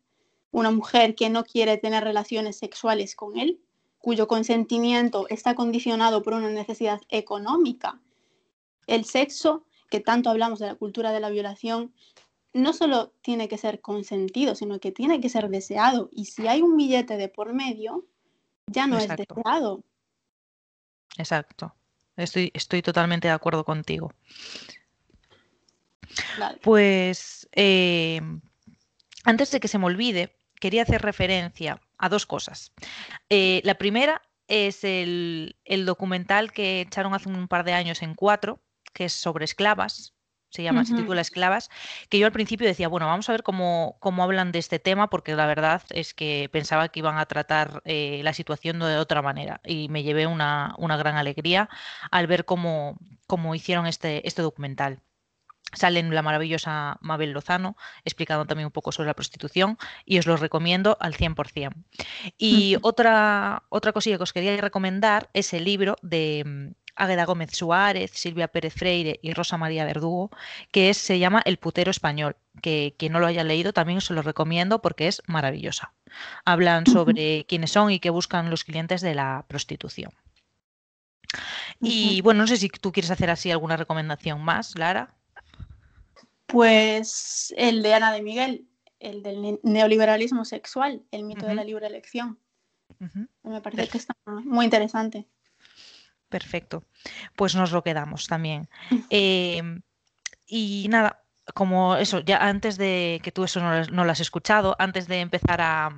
Una 0.50 0.70
mujer 0.70 1.14
que 1.14 1.28
no 1.28 1.44
quiere 1.44 1.76
tener 1.76 2.04
relaciones 2.04 2.56
sexuales 2.56 3.14
con 3.14 3.38
él, 3.38 3.60
cuyo 3.98 4.26
consentimiento 4.26 5.26
está 5.28 5.54
condicionado 5.54 6.22
por 6.22 6.32
una 6.32 6.50
necesidad 6.50 7.00
económica. 7.10 8.00
El 8.86 9.04
sexo, 9.04 9.66
que 9.90 10.00
tanto 10.00 10.30
hablamos 10.30 10.58
de 10.58 10.66
la 10.66 10.74
cultura 10.74 11.12
de 11.12 11.20
la 11.20 11.30
violación, 11.30 11.92
no 12.52 12.72
solo 12.72 13.12
tiene 13.22 13.48
que 13.48 13.58
ser 13.58 13.80
consentido, 13.80 14.54
sino 14.54 14.80
que 14.80 14.92
tiene 14.92 15.20
que 15.20 15.28
ser 15.28 15.48
deseado. 15.48 16.08
Y 16.12 16.26
si 16.26 16.46
hay 16.46 16.62
un 16.62 16.76
billete 16.76 17.16
de 17.16 17.28
por 17.28 17.52
medio, 17.52 18.06
ya 18.66 18.86
no 18.86 18.98
es 18.98 19.08
deseado. 19.08 19.84
Exacto. 21.16 21.74
Estoy, 22.16 22.50
estoy 22.54 22.82
totalmente 22.82 23.28
de 23.28 23.34
acuerdo 23.34 23.64
contigo. 23.64 24.12
Pues 26.62 27.48
eh, 27.52 28.20
antes 29.24 29.50
de 29.50 29.60
que 29.60 29.68
se 29.68 29.78
me 29.78 29.86
olvide, 29.86 30.36
quería 30.60 30.82
hacer 30.82 31.02
referencia 31.02 31.80
a 31.96 32.08
dos 32.08 32.26
cosas. 32.26 32.72
Eh, 33.28 33.60
la 33.64 33.76
primera 33.76 34.22
es 34.48 34.82
el, 34.84 35.56
el, 35.64 35.84
documental 35.84 36.52
que 36.52 36.80
echaron 36.80 37.14
hace 37.14 37.28
un 37.28 37.46
par 37.46 37.64
de 37.64 37.74
años 37.74 38.02
en 38.02 38.14
cuatro, 38.14 38.60
que 38.94 39.04
es 39.04 39.12
sobre 39.12 39.44
esclavas, 39.44 40.14
se 40.50 40.62
llama, 40.62 40.84
se 40.84 40.94
titula 40.94 41.20
Esclavas, 41.20 41.70
que 42.08 42.18
yo 42.18 42.26
al 42.26 42.32
principio 42.32 42.66
decía, 42.66 42.88
bueno, 42.88 43.06
vamos 43.06 43.28
a 43.28 43.32
ver 43.32 43.42
cómo, 43.42 43.96
cómo 44.00 44.22
hablan 44.22 44.50
de 44.50 44.58
este 44.58 44.78
tema, 44.78 45.10
porque 45.10 45.34
la 45.34 45.46
verdad 45.46 45.82
es 45.90 46.14
que 46.14 46.48
pensaba 46.50 46.88
que 46.88 47.00
iban 47.00 47.18
a 47.18 47.26
tratar 47.26 47.82
eh, 47.84 48.20
la 48.24 48.32
situación 48.32 48.78
de 48.78 48.96
otra 48.96 49.20
manera 49.22 49.60
y 49.64 49.88
me 49.88 50.02
llevé 50.02 50.26
una, 50.26 50.74
una 50.78 50.96
gran 50.96 51.16
alegría 51.16 51.68
al 52.10 52.26
ver 52.26 52.44
cómo, 52.44 52.98
cómo 53.26 53.54
hicieron 53.54 53.86
este, 53.86 54.26
este 54.26 54.42
documental. 54.42 55.00
Sale 55.74 56.02
la 56.02 56.22
maravillosa 56.22 56.96
Mabel 57.02 57.32
Lozano 57.32 57.76
explicando 58.06 58.46
también 58.46 58.66
un 58.66 58.72
poco 58.72 58.90
sobre 58.90 59.08
la 59.08 59.14
prostitución 59.14 59.76
y 60.06 60.18
os 60.18 60.26
lo 60.26 60.38
recomiendo 60.38 60.96
al 60.98 61.14
100%. 61.14 61.74
Y 62.38 62.78
otra, 62.80 63.64
otra 63.68 63.92
cosilla 63.92 64.16
que 64.16 64.22
os 64.22 64.32
quería 64.32 64.56
recomendar 64.56 65.28
es 65.34 65.52
el 65.52 65.64
libro 65.64 65.96
de 66.00 66.72
Águeda 66.98 67.24
Gómez 67.24 67.52
Suárez, 67.52 68.10
Silvia 68.12 68.48
Pérez 68.48 68.74
Freire 68.74 69.18
y 69.22 69.32
Rosa 69.32 69.56
María 69.56 69.84
Verdugo, 69.84 70.30
que 70.70 70.92
se 70.92 71.18
llama 71.18 71.42
El 71.44 71.56
putero 71.56 71.90
español, 71.90 72.36
que 72.60 72.94
quien 72.98 73.12
no 73.12 73.20
lo 73.20 73.26
haya 73.26 73.44
leído 73.44 73.72
también 73.72 74.00
se 74.00 74.14
lo 74.14 74.22
recomiendo 74.22 74.82
porque 74.82 75.08
es 75.08 75.22
maravillosa. 75.26 75.94
Hablan 76.44 76.86
sobre 76.86 77.46
quiénes 77.46 77.70
son 77.70 77.90
y 77.90 78.00
qué 78.00 78.10
buscan 78.10 78.50
los 78.50 78.64
clientes 78.64 79.00
de 79.00 79.14
la 79.14 79.44
prostitución. 79.48 80.12
Y 81.80 82.20
bueno, 82.22 82.40
no 82.40 82.46
sé 82.46 82.56
si 82.56 82.68
tú 82.68 82.92
quieres 82.92 83.10
hacer 83.10 83.30
así 83.30 83.50
alguna 83.50 83.76
recomendación 83.76 84.42
más, 84.42 84.76
Lara. 84.76 85.14
Pues 86.46 87.54
el 87.56 87.82
de 87.82 87.94
Ana 87.94 88.12
de 88.12 88.22
Miguel, 88.22 88.66
el 88.98 89.22
del 89.22 89.60
neoliberalismo 89.62 90.44
sexual, 90.44 91.02
el 91.10 91.24
mito 91.24 91.46
de 91.46 91.54
la 91.54 91.64
libre 91.64 91.86
elección. 91.86 92.38
Me 93.42 93.60
parece 93.60 93.88
que 93.88 93.98
está 93.98 94.14
muy 94.26 94.64
interesante. 94.64 95.28
Perfecto. 96.28 96.84
Pues 97.36 97.54
nos 97.54 97.72
lo 97.72 97.82
quedamos 97.82 98.26
también. 98.26 98.68
Em, 99.10 99.82
y 100.46 100.86
nada, 100.88 101.24
como 101.54 101.96
eso, 101.96 102.20
ya 102.20 102.38
antes 102.38 102.76
de 102.76 103.20
que 103.22 103.32
tú 103.32 103.44
eso 103.44 103.60
no, 103.60 104.04
lo 104.04 104.10
has 104.10 104.20
escuchado, 104.20 104.76
antes 104.78 105.08
de 105.08 105.20
empezar 105.20 105.60
a, 105.60 105.90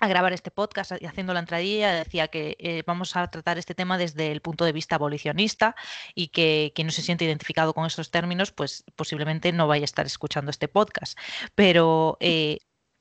grabar 0.00 0.32
este 0.32 0.52
podcast 0.52 0.92
y 1.00 1.06
haciendo 1.06 1.34
la 1.34 1.40
entradilla, 1.40 1.92
decía 1.92 2.28
que 2.28 2.56
eh, 2.60 2.84
vamos 2.86 3.16
a 3.16 3.26
tratar 3.28 3.58
este 3.58 3.74
tema 3.74 3.98
desde 3.98 4.30
el 4.30 4.40
punto 4.40 4.64
de 4.64 4.72
vista 4.72 4.94
abolicionista 4.94 5.74
y 6.14 6.28
que 6.28 6.72
quien 6.74 6.86
no 6.86 6.92
se 6.92 7.02
siente 7.02 7.24
identificado 7.24 7.74
con 7.74 7.86
estos 7.86 8.10
términos, 8.10 8.52
pues 8.52 8.84
posiblemente 8.94 9.52
no 9.52 9.66
vaya 9.66 9.82
a 9.82 9.84
estar 9.84 10.06
escuchando 10.06 10.50
este 10.50 10.68
podcast. 10.68 11.18
Pero 11.56 12.16
eh, 12.20 12.60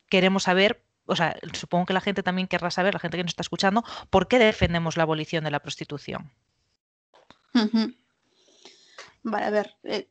queremos 0.10 0.44
saber 0.44 0.89
o 1.10 1.16
sea, 1.16 1.36
supongo 1.54 1.88
que 1.88 1.94
la 1.94 2.02
gente 2.02 2.24
también 2.24 2.48
querrá 2.48 2.72
saber, 2.72 2.94
la 2.94 3.00
gente 3.00 3.18
que 3.18 3.24
nos 3.24 3.32
está 3.32 3.42
escuchando, 3.42 3.84
por 4.10 4.28
qué 4.28 4.40
defendemos 4.40 4.96
la 4.96 5.04
abolición 5.04 5.44
de 5.44 5.52
la 5.52 5.60
prostitución. 5.60 6.32
Vale, 9.24 9.46
a 9.46 9.50
ver, 9.50 9.76
eh, 9.84 10.08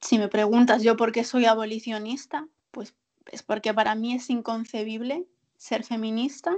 si 0.00 0.18
me 0.18 0.28
preguntas 0.28 0.82
yo 0.82 0.96
por 0.96 1.12
qué 1.12 1.22
soy 1.22 1.44
abolicionista, 1.44 2.48
pues 2.70 2.94
es 3.30 3.42
porque 3.42 3.74
para 3.74 3.94
mí 3.94 4.14
es 4.14 4.30
inconcebible 4.30 5.26
ser 5.56 5.84
feminista 5.84 6.56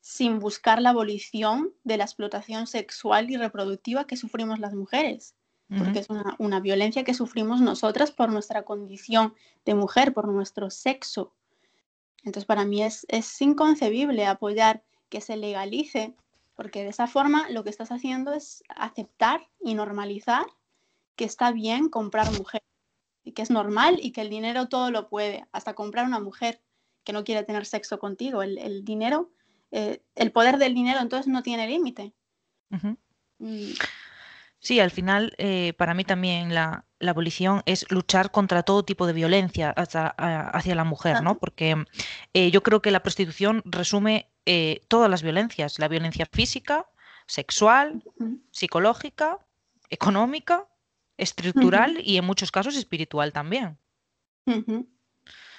sin 0.00 0.38
buscar 0.38 0.80
la 0.80 0.90
abolición 0.90 1.72
de 1.84 1.98
la 1.98 2.04
explotación 2.04 2.66
sexual 2.66 3.30
y 3.30 3.36
reproductiva 3.36 4.06
que 4.06 4.16
sufrimos 4.16 4.60
las 4.60 4.72
mujeres, 4.72 5.34
porque 5.76 5.98
es 5.98 6.08
una, 6.10 6.36
una, 6.38 6.60
violencia 6.60 7.02
que 7.02 7.12
sufrimos 7.12 7.60
nosotras 7.60 8.12
por 8.12 8.30
nuestra 8.30 8.62
condición 8.62 9.34
de 9.64 9.74
mujer, 9.74 10.14
por 10.14 10.28
nuestro 10.28 10.70
sexo. 10.70 11.34
Entonces, 12.26 12.44
para 12.44 12.64
mí 12.64 12.82
es, 12.82 13.06
es 13.08 13.40
inconcebible 13.40 14.26
apoyar 14.26 14.82
que 15.08 15.20
se 15.20 15.36
legalice, 15.36 16.14
porque 16.56 16.82
de 16.82 16.90
esa 16.90 17.06
forma 17.06 17.48
lo 17.50 17.62
que 17.62 17.70
estás 17.70 17.92
haciendo 17.92 18.32
es 18.32 18.64
aceptar 18.68 19.48
y 19.60 19.74
normalizar 19.74 20.44
que 21.14 21.24
está 21.24 21.52
bien 21.52 21.88
comprar 21.88 22.30
mujer 22.36 22.62
y 23.22 23.32
que 23.32 23.42
es 23.42 23.50
normal 23.50 23.98
y 24.02 24.10
que 24.10 24.22
el 24.22 24.30
dinero 24.30 24.68
todo 24.68 24.90
lo 24.90 25.08
puede, 25.08 25.46
hasta 25.52 25.74
comprar 25.74 26.04
una 26.04 26.20
mujer 26.20 26.60
que 27.04 27.12
no 27.12 27.22
quiere 27.22 27.44
tener 27.44 27.64
sexo 27.64 27.98
contigo. 27.98 28.42
El, 28.42 28.84
dinero, 28.84 29.30
eh, 29.70 30.02
el 30.16 30.32
poder 30.32 30.58
del 30.58 30.74
dinero 30.74 30.98
entonces 31.00 31.28
no 31.28 31.44
tiene 31.44 31.68
límite. 31.68 32.12
Sí, 34.66 34.80
al 34.80 34.90
final, 34.90 35.32
eh, 35.38 35.74
para 35.74 35.94
mí 35.94 36.02
también 36.02 36.52
la, 36.52 36.84
abolición 37.06 37.62
es 37.66 37.88
luchar 37.88 38.32
contra 38.32 38.64
todo 38.64 38.84
tipo 38.84 39.06
de 39.06 39.12
violencia 39.12 39.70
hacia, 39.70 40.74
la 40.74 40.82
mujer, 40.82 41.22
¿no? 41.22 41.38
Porque 41.38 41.84
eh, 42.34 42.50
yo 42.50 42.64
creo 42.64 42.82
que 42.82 42.90
la 42.90 43.04
prostitución 43.04 43.62
resume 43.64 44.28
eh, 44.44 44.80
todas 44.88 45.08
las 45.08 45.22
violencias, 45.22 45.78
la 45.78 45.86
violencia 45.86 46.26
física, 46.26 46.84
sexual, 47.28 48.02
psicológica, 48.50 49.38
económica, 49.88 50.66
estructural 51.16 52.00
y 52.02 52.16
en 52.16 52.24
muchos 52.24 52.50
casos 52.50 52.76
espiritual 52.76 53.32
también. 53.32 53.78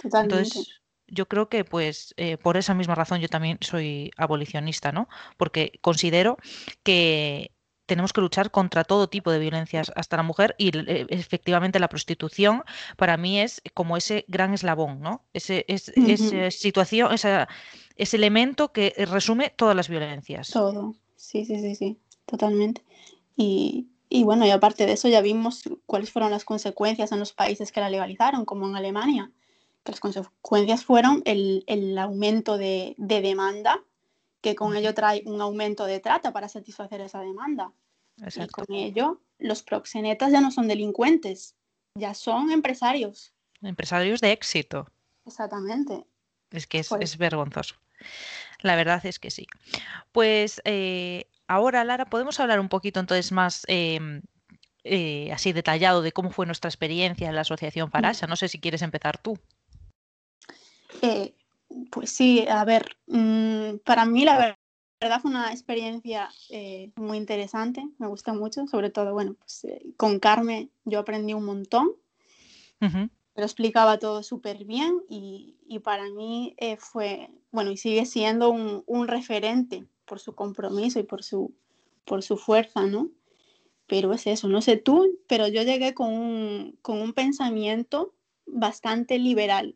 Entonces, 0.04 0.82
yo 1.08 1.30
creo 1.30 1.48
que 1.48 1.64
pues 1.64 2.14
por 2.42 2.58
esa 2.58 2.74
misma 2.74 2.96
razón 2.96 3.22
yo 3.22 3.30
también 3.30 3.58
soy 3.62 4.12
abolicionista, 4.18 4.92
¿no? 4.92 5.08
Porque 5.38 5.80
considero 5.82 6.36
que 6.84 7.52
tenemos 7.88 8.13
que 8.13 8.22
luchar 8.22 8.51
contra 8.51 8.84
todo 8.84 9.10
tipo 9.10 9.32
de 9.32 9.39
violencias 9.39 9.91
hasta 9.96 10.17
la 10.17 10.24
mujer 10.24 10.53
y 10.60 10.77
eh, 10.77 11.08
efectivamente 11.10 11.79
la 11.79 11.89
prostitución 11.89 12.63
para 12.98 13.17
mí 13.17 13.39
es 13.39 13.62
como 13.74 13.98
ese 13.98 14.25
gran 14.27 14.53
eslabón, 14.53 15.00
¿no? 15.01 15.24
Ese, 15.34 15.65
es, 15.67 15.89
esa 15.96 16.51
situación, 16.51 17.10
ese 17.13 18.17
elemento 18.17 18.72
que 18.72 18.94
resume 19.10 19.50
todas 19.50 19.75
las 19.75 19.89
violencias. 19.89 20.51
Todo, 20.51 20.96
sí, 21.15 21.46
sí, 21.46 21.60
sí, 21.60 21.75
sí, 21.75 21.98
totalmente. 22.25 22.84
Y, 23.36 23.88
y 24.10 24.24
bueno, 24.24 24.46
y 24.46 24.51
aparte 24.51 24.86
de 24.86 24.94
eso 24.94 25.08
ya 25.08 25.22
vimos 25.22 25.63
cuáles 25.86 26.12
fueron 26.12 26.32
las 26.32 26.46
consecuencias 26.46 27.12
en 27.12 27.20
los 27.20 27.34
países 27.34 27.72
que 27.72 27.79
la 27.79 27.89
legalizaron, 27.89 28.46
como 28.46 28.67
en 28.67 28.75
Alemania, 28.75 29.32
que 29.84 29.94
las 29.94 30.01
consecuencias 30.01 30.84
fueron 30.84 31.22
el, 31.25 31.63
el 31.67 31.98
aumento 31.98 32.58
de, 32.58 32.96
de 32.98 33.22
demanda 33.22 33.82
que 34.48 34.56
con 34.56 34.77
ello 34.77 34.94
trae 34.94 35.24
un 35.25 35.42
aumento 35.42 35.86
de 35.86 36.00
trata 36.00 36.32
para 36.32 36.48
satisfacer 36.48 37.01
esa 37.01 37.20
demanda. 37.20 37.74
Y 38.16 38.48
con 38.48 38.74
ello, 38.74 39.22
los 39.39 39.62
proxenetas 39.62 40.32
ya 40.32 40.39
no 40.39 40.51
son 40.51 40.70
delincuentes, 40.70 41.58
ya 41.96 42.13
son 42.13 42.50
empresarios. 42.51 43.34
Empresarios 43.62 44.22
de 44.22 44.32
éxito. 44.32 44.88
Exactamente. 45.25 46.06
Es 46.51 46.66
que 46.66 46.80
es, 46.80 46.88
pues 46.88 47.18
vergonzoso. 47.18 47.75
La 48.62 48.77
verdad 48.77 49.06
es 49.06 49.20
que 49.20 49.32
sí. 49.32 49.48
Pues 50.13 50.62
eh, 50.63 51.27
ahora, 51.48 51.84
Lara, 51.84 52.06
podemos 52.06 52.39
hablar 52.39 52.62
un 52.62 52.70
poquito 52.70 53.01
entonces 53.01 53.34
más 53.34 53.66
em, 53.68 54.22
eh, 54.86 55.30
así 55.34 55.51
detallado 55.51 56.01
de 56.01 56.13
cómo 56.13 56.32
fue 56.32 56.46
nuestra 56.46 56.70
experiencia 56.70 57.27
en 57.27 57.36
la 57.36 57.42
Asociación 57.42 57.92
Farasa. 57.92 58.27
No 58.27 58.38
sé 58.38 58.48
si 58.48 58.62
quieres 58.62 58.82
empezar 58.82 59.18
tú. 59.18 59.38
Pues 61.92 62.12
sí, 62.12 62.46
a 62.48 62.64
ver, 62.66 62.98
mm, 63.08 63.78
para 63.84 64.06
mí 64.06 64.24
la 64.24 64.58
verdad 65.02 65.22
fue 65.22 65.32
una 65.32 65.52
experiencia 65.52 66.30
eh, 66.50 66.92
muy 66.96 67.18
interesante, 67.18 67.88
me 68.00 68.08
gusta 68.08 68.34
mucho, 68.34 68.68
sobre 68.68 68.90
todo, 68.90 69.14
bueno, 69.14 69.36
pues 69.36 69.66
eh, 69.66 69.86
con 69.98 70.20
Carmen 70.20 70.72
yo 70.86 71.00
aprendí 71.00 71.34
un 71.34 71.46
montón, 71.46 71.92
lo 72.80 73.44
explicaba 73.44 74.00
todo 74.00 74.24
súper 74.24 74.66
bien 74.66 75.04
y, 75.10 75.56
para 75.84 76.10
mí 76.10 76.56
eh, 76.58 76.78
fue, 76.78 77.30
bueno, 77.52 77.72
y 77.72 77.78
sigue 77.78 78.06
siendo 78.06 78.50
un, 78.50 79.08
referente 79.08 79.86
por 80.06 80.20
su 80.20 80.34
compromiso 80.34 81.00
y 81.00 81.04
por 81.04 81.24
su, 81.24 81.54
por 82.06 82.24
su 82.24 82.38
fuerza, 82.38 82.84
¿no? 82.88 83.10
Pero 83.86 84.14
es 84.14 84.26
eso, 84.26 84.48
no 84.48 84.62
sé 84.62 84.78
tú, 84.78 85.20
pero 85.28 85.48
yo 85.48 85.62
llegué 85.64 85.94
con 85.94 86.14
un, 86.14 86.80
con 86.82 87.00
un 87.00 87.14
pensamiento 87.14 88.14
bastante 88.46 89.20
liberal. 89.20 89.76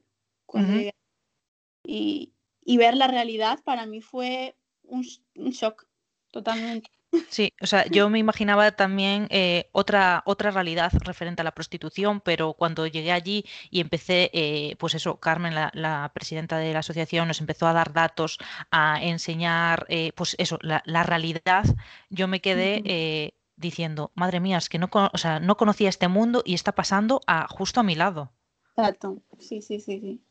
Y, 1.83 2.33
y, 2.63 2.77
ver 2.77 2.95
la 2.95 3.07
realidad 3.07 3.59
para 3.63 3.85
mí 3.85 4.01
fue 4.01 4.55
un, 4.83 5.05
un 5.35 5.51
shock 5.51 5.87
totalmente. 6.31 6.89
Sí, 7.29 7.53
o 7.61 7.65
sea, 7.65 7.85
yo 7.87 8.09
me 8.09 8.19
imaginaba 8.19 8.71
también 8.71 9.27
eh, 9.31 9.69
otra, 9.73 10.23
otra 10.25 10.51
realidad 10.51 10.91
referente 11.03 11.41
a 11.41 11.43
la 11.43 11.53
prostitución, 11.53 12.21
pero 12.21 12.53
cuando 12.53 12.87
llegué 12.87 13.11
allí 13.11 13.45
y 13.69 13.81
empecé, 13.81 14.29
eh, 14.33 14.75
pues 14.79 14.95
eso, 14.95 15.19
Carmen, 15.19 15.53
la, 15.53 16.11
presidenta 16.13 16.57
de 16.57 16.71
la 16.71 16.79
asociación, 16.79 17.27
nos 17.27 17.41
empezó 17.41 17.67
a 17.67 17.73
dar 17.73 17.91
datos, 17.91 18.37
a 18.71 19.03
enseñar, 19.03 19.85
eh, 19.89 20.13
pues 20.15 20.35
eso, 20.39 20.57
la, 20.61 21.03
realidad, 21.03 21.65
yo 22.09 22.27
me 22.29 22.39
quedé 22.39 23.33
diciendo, 23.57 24.11
madre 24.15 24.39
mía, 24.39 24.57
es 24.57 24.69
que 24.69 24.79
no, 24.79 24.89
o 24.91 25.17
sea, 25.17 25.39
no 25.39 25.57
conocía 25.57 25.89
este 25.89 26.07
mundo 26.07 26.41
y 26.45 26.53
está 26.53 26.71
pasando 26.71 27.21
a, 27.27 27.47
justo 27.47 27.81
a 27.81 27.83
mi 27.83 27.95
lado. 27.95 28.31
Exacto, 28.77 29.21
sí, 29.37 29.61
sí, 29.61 29.79
sí, 29.81 29.99
sí. 29.99 30.21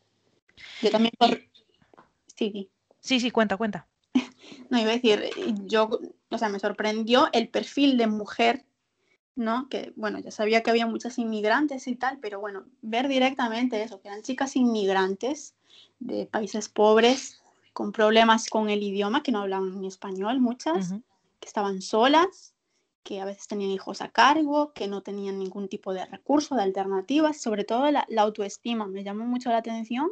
Yo 0.82 0.90
también 0.90 1.12
por... 1.18 1.40
Sí, 2.36 2.70
sí, 3.00 3.20
sí, 3.20 3.30
cuenta, 3.30 3.56
cuenta. 3.56 3.86
No, 4.70 4.78
iba 4.78 4.90
a 4.90 4.94
decir, 4.94 5.30
yo, 5.66 5.90
o 6.30 6.38
sea, 6.38 6.48
me 6.48 6.58
sorprendió 6.58 7.28
el 7.32 7.48
perfil 7.48 7.96
de 7.96 8.06
mujer, 8.06 8.64
¿no? 9.34 9.68
Que, 9.68 9.92
bueno, 9.96 10.18
ya 10.18 10.30
sabía 10.30 10.62
que 10.62 10.70
había 10.70 10.86
muchas 10.86 11.18
inmigrantes 11.18 11.86
y 11.86 11.96
tal, 11.96 12.18
pero 12.20 12.40
bueno, 12.40 12.64
ver 12.82 13.08
directamente 13.08 13.82
eso, 13.82 14.00
que 14.00 14.08
eran 14.08 14.22
chicas 14.22 14.56
inmigrantes 14.56 15.54
de 15.98 16.26
países 16.26 16.68
pobres, 16.68 17.40
con 17.72 17.92
problemas 17.92 18.48
con 18.48 18.70
el 18.70 18.82
idioma, 18.82 19.22
que 19.22 19.32
no 19.32 19.40
hablaban 19.40 19.84
español, 19.84 20.40
muchas, 20.40 20.92
que 21.38 21.46
estaban 21.46 21.82
solas, 21.82 22.54
que 23.02 23.20
a 23.20 23.24
veces 23.24 23.46
tenían 23.46 23.70
hijos 23.70 24.02
a 24.02 24.10
cargo, 24.10 24.72
que 24.72 24.88
no 24.88 25.02
tenían 25.02 25.38
ningún 25.38 25.68
tipo 25.68 25.94
de 25.94 26.04
recurso, 26.06 26.54
de 26.54 26.62
alternativas, 26.62 27.40
sobre 27.40 27.64
todo 27.64 27.90
la, 27.90 28.06
la 28.08 28.22
autoestima. 28.22 28.86
Me 28.86 29.04
llamó 29.04 29.24
mucho 29.24 29.50
la 29.50 29.58
atención 29.58 30.10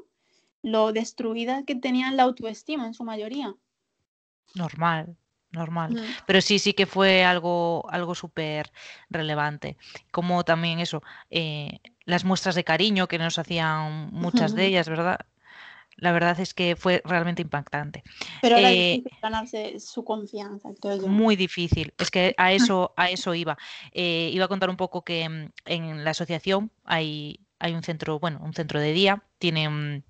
lo 0.63 0.93
destruida 0.93 1.65
que 1.65 1.75
tenían 1.75 2.17
la 2.17 2.25
autoestima 2.25 2.87
en 2.87 2.95
su 2.95 3.05
mayoría. 3.05 3.55
Normal, 4.55 5.17
normal. 5.51 6.03
Pero 6.27 6.41
sí, 6.41 6.59
sí 6.59 6.73
que 6.73 6.87
fue 6.87 7.25
algo, 7.25 7.89
algo 7.91 8.15
súper 8.15 8.73
relevante. 9.11 9.77
Como 10.11 10.45
también 10.45 10.81
eso, 10.81 11.03
eh, 11.31 11.81
las 12.05 12.25
muestras 12.25 12.55
de 12.55 12.65
cariño 12.65 13.09
que 13.09 13.19
nos 13.19 13.39
hacían 13.39 14.11
muchas 14.13 14.55
de 14.55 14.67
ellas, 14.67 14.89
¿verdad? 14.89 15.21
La 15.97 16.13
verdad 16.13 16.39
es 16.39 16.55
que 16.55 16.77
fue 16.77 17.03
realmente 17.05 17.43
impactante. 17.43 18.05
Pero 18.41 18.57
era 18.57 18.71
eh, 18.71 18.99
difícil 18.99 19.19
ganarse 19.21 19.81
su 19.81 20.05
confianza, 20.05 20.71
yo. 20.81 21.09
Muy 21.09 21.35
difícil. 21.35 21.93
Es 21.99 22.11
que 22.11 22.35
a 22.37 22.53
eso, 22.53 22.95
a 22.97 23.11
eso 23.11 23.35
iba. 23.35 23.59
Eh, 23.93 24.31
iba 24.33 24.45
a 24.45 24.49
contar 24.49 24.71
un 24.71 24.77
poco 24.77 25.03
que 25.03 25.29
mm, 25.29 25.51
en 25.65 26.05
la 26.05 26.11
asociación 26.11 26.71
hay, 26.85 27.41
hay 27.59 27.75
un 27.75 27.83
centro, 27.83 28.21
bueno, 28.21 28.41
un 28.45 28.55
centro 28.55 28.79
de 28.79 28.93
día, 28.93 29.25
tienen 29.39 30.05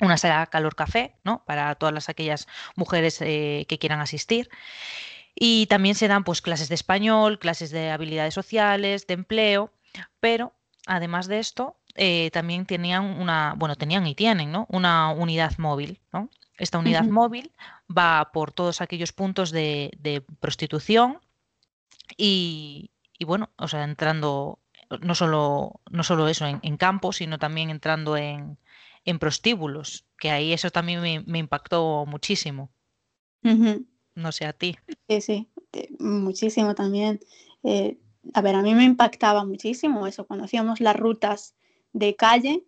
una 0.00 0.16
sala 0.18 0.46
calor 0.46 0.74
café, 0.74 1.14
¿no? 1.24 1.42
Para 1.46 1.74
todas 1.74 1.94
las, 1.94 2.08
aquellas 2.08 2.46
mujeres 2.74 3.20
eh, 3.20 3.66
que 3.68 3.78
quieran 3.78 4.00
asistir. 4.00 4.50
Y 5.34 5.66
también 5.66 5.94
se 5.94 6.08
dan 6.08 6.24
pues 6.24 6.40
clases 6.40 6.68
de 6.68 6.74
español, 6.74 7.38
clases 7.38 7.70
de 7.70 7.90
habilidades 7.90 8.34
sociales, 8.34 9.06
de 9.06 9.14
empleo, 9.14 9.70
pero 10.20 10.54
además 10.86 11.26
de 11.26 11.38
esto, 11.38 11.76
eh, 11.94 12.30
también 12.32 12.66
tenían 12.66 13.04
una, 13.04 13.54
bueno, 13.56 13.76
tenían 13.76 14.06
y 14.06 14.14
tienen, 14.14 14.50
¿no? 14.50 14.66
Una 14.70 15.10
unidad 15.10 15.56
móvil, 15.58 16.00
¿no? 16.12 16.30
Esta 16.58 16.78
unidad 16.78 17.04
móvil 17.04 17.52
va 17.94 18.30
por 18.32 18.50
todos 18.50 18.80
aquellos 18.80 19.12
puntos 19.12 19.50
de, 19.50 20.24
prostitución 20.40 21.20
y, 22.16 22.90
bueno, 23.26 23.50
o 23.56 23.68
sea, 23.68 23.84
entrando 23.84 24.58
no 25.00 25.14
solo, 25.14 25.80
no 25.90 26.02
solo 26.02 26.28
eso 26.28 26.46
en, 26.46 26.60
en 26.62 26.76
campo, 26.76 27.12
sino 27.12 27.38
también 27.38 27.68
entrando 27.70 28.16
en, 28.16 28.56
en 29.06 29.20
prostíbulos, 29.20 30.04
que 30.18 30.30
ahí 30.30 30.52
eso 30.52 30.70
también 30.70 31.24
me, 31.26 31.38
impactó 31.38 32.04
muchísimo. 32.06 32.70
No 34.14 34.32
sé 34.32 34.44
a 34.44 34.52
ti. 34.52 34.76
Sí, 35.08 35.20
sí, 35.20 35.48
muchísimo 36.00 36.74
también. 36.74 37.20
Eh, 37.62 37.96
a 38.34 38.42
ver, 38.42 38.56
a 38.56 38.62
mí 38.62 38.74
me 38.74 38.84
impactaba 38.84 39.44
muchísimo 39.44 40.06
eso, 40.06 40.26
cuando 40.26 40.44
hacíamos 40.44 40.80
las 40.80 40.96
rutas 40.96 41.54
de 41.92 42.16
calle 42.16 42.64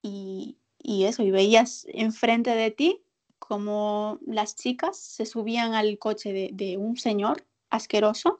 y, 0.00 0.56
eso, 0.84 1.24
y 1.24 1.30
veías 1.30 1.86
enfrente 1.92 2.50
de 2.50 2.70
ti 2.70 3.02
como 3.38 4.20
las 4.24 4.54
chicas 4.54 4.96
se 4.96 5.26
subían 5.26 5.74
al 5.74 5.98
coche 5.98 6.32
de, 6.32 6.50
de 6.52 6.76
un 6.76 6.96
señor 6.96 7.44
asqueroso 7.70 8.38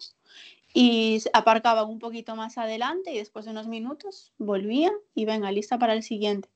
y 0.73 1.23
aparcaban 1.33 1.89
un 1.89 1.99
poquito 1.99 2.37
más 2.37 2.57
adelante 2.57 3.13
y 3.13 3.19
después 3.19 3.45
de 3.45 3.51
unos 3.51 3.67
minutos 3.67 4.33
volvían 4.39 4.95
y 5.15 5.25
venga, 5.25 5.51
lista 5.51 5.79
para 5.79 5.95
el 5.95 6.05
siguiente 6.05 6.49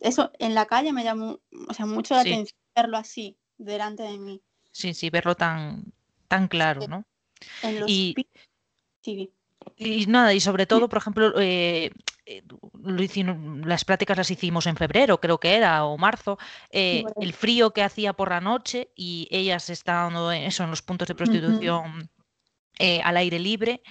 eso 0.00 0.30
en 0.38 0.54
la 0.54 0.66
calle 0.66 0.92
me 0.92 1.04
llamó 1.04 1.40
o 1.68 1.74
sea, 1.74 1.86
mucho 1.86 2.14
la 2.14 2.20
atención 2.20 2.58
verlo 2.74 2.96
así 2.96 3.38
delante 3.56 4.02
de 4.02 4.18
mí. 4.18 4.42
Sí, 4.72 4.94
sí, 4.94 5.10
verlo 5.10 5.34
tan, 5.34 5.92
tan 6.28 6.48
claro, 6.48 6.86
¿no? 6.88 7.04
y, 7.86 8.14
y 9.76 10.06
nada, 10.06 10.34
y 10.34 10.40
sobre 10.40 10.66
todo, 10.66 10.88
por 10.88 10.98
ejemplo, 10.98 11.32
eh, 11.40 11.90
eh, 12.26 12.42
las 13.64 13.84
prácticas 13.84 14.16
las 14.16 14.30
hicimos 14.30 14.66
en 14.66 14.76
febrero, 14.76 15.20
creo 15.20 15.38
que 15.38 15.54
era, 15.54 15.84
o 15.84 15.96
marzo, 15.96 16.38
eh, 16.70 17.04
el 17.20 17.32
frío 17.32 17.72
que 17.72 17.82
hacía 17.82 18.12
por 18.12 18.30
la 18.30 18.40
noche 18.40 18.90
y 18.94 19.28
ellas 19.30 19.70
estaban 19.70 20.34
eso, 20.34 20.64
en 20.64 20.70
los 20.70 20.82
puntos 20.82 21.08
de 21.08 21.14
prostitución. 21.14 22.10
al 23.04 23.16
aire 23.16 23.38
libre, 23.38 23.82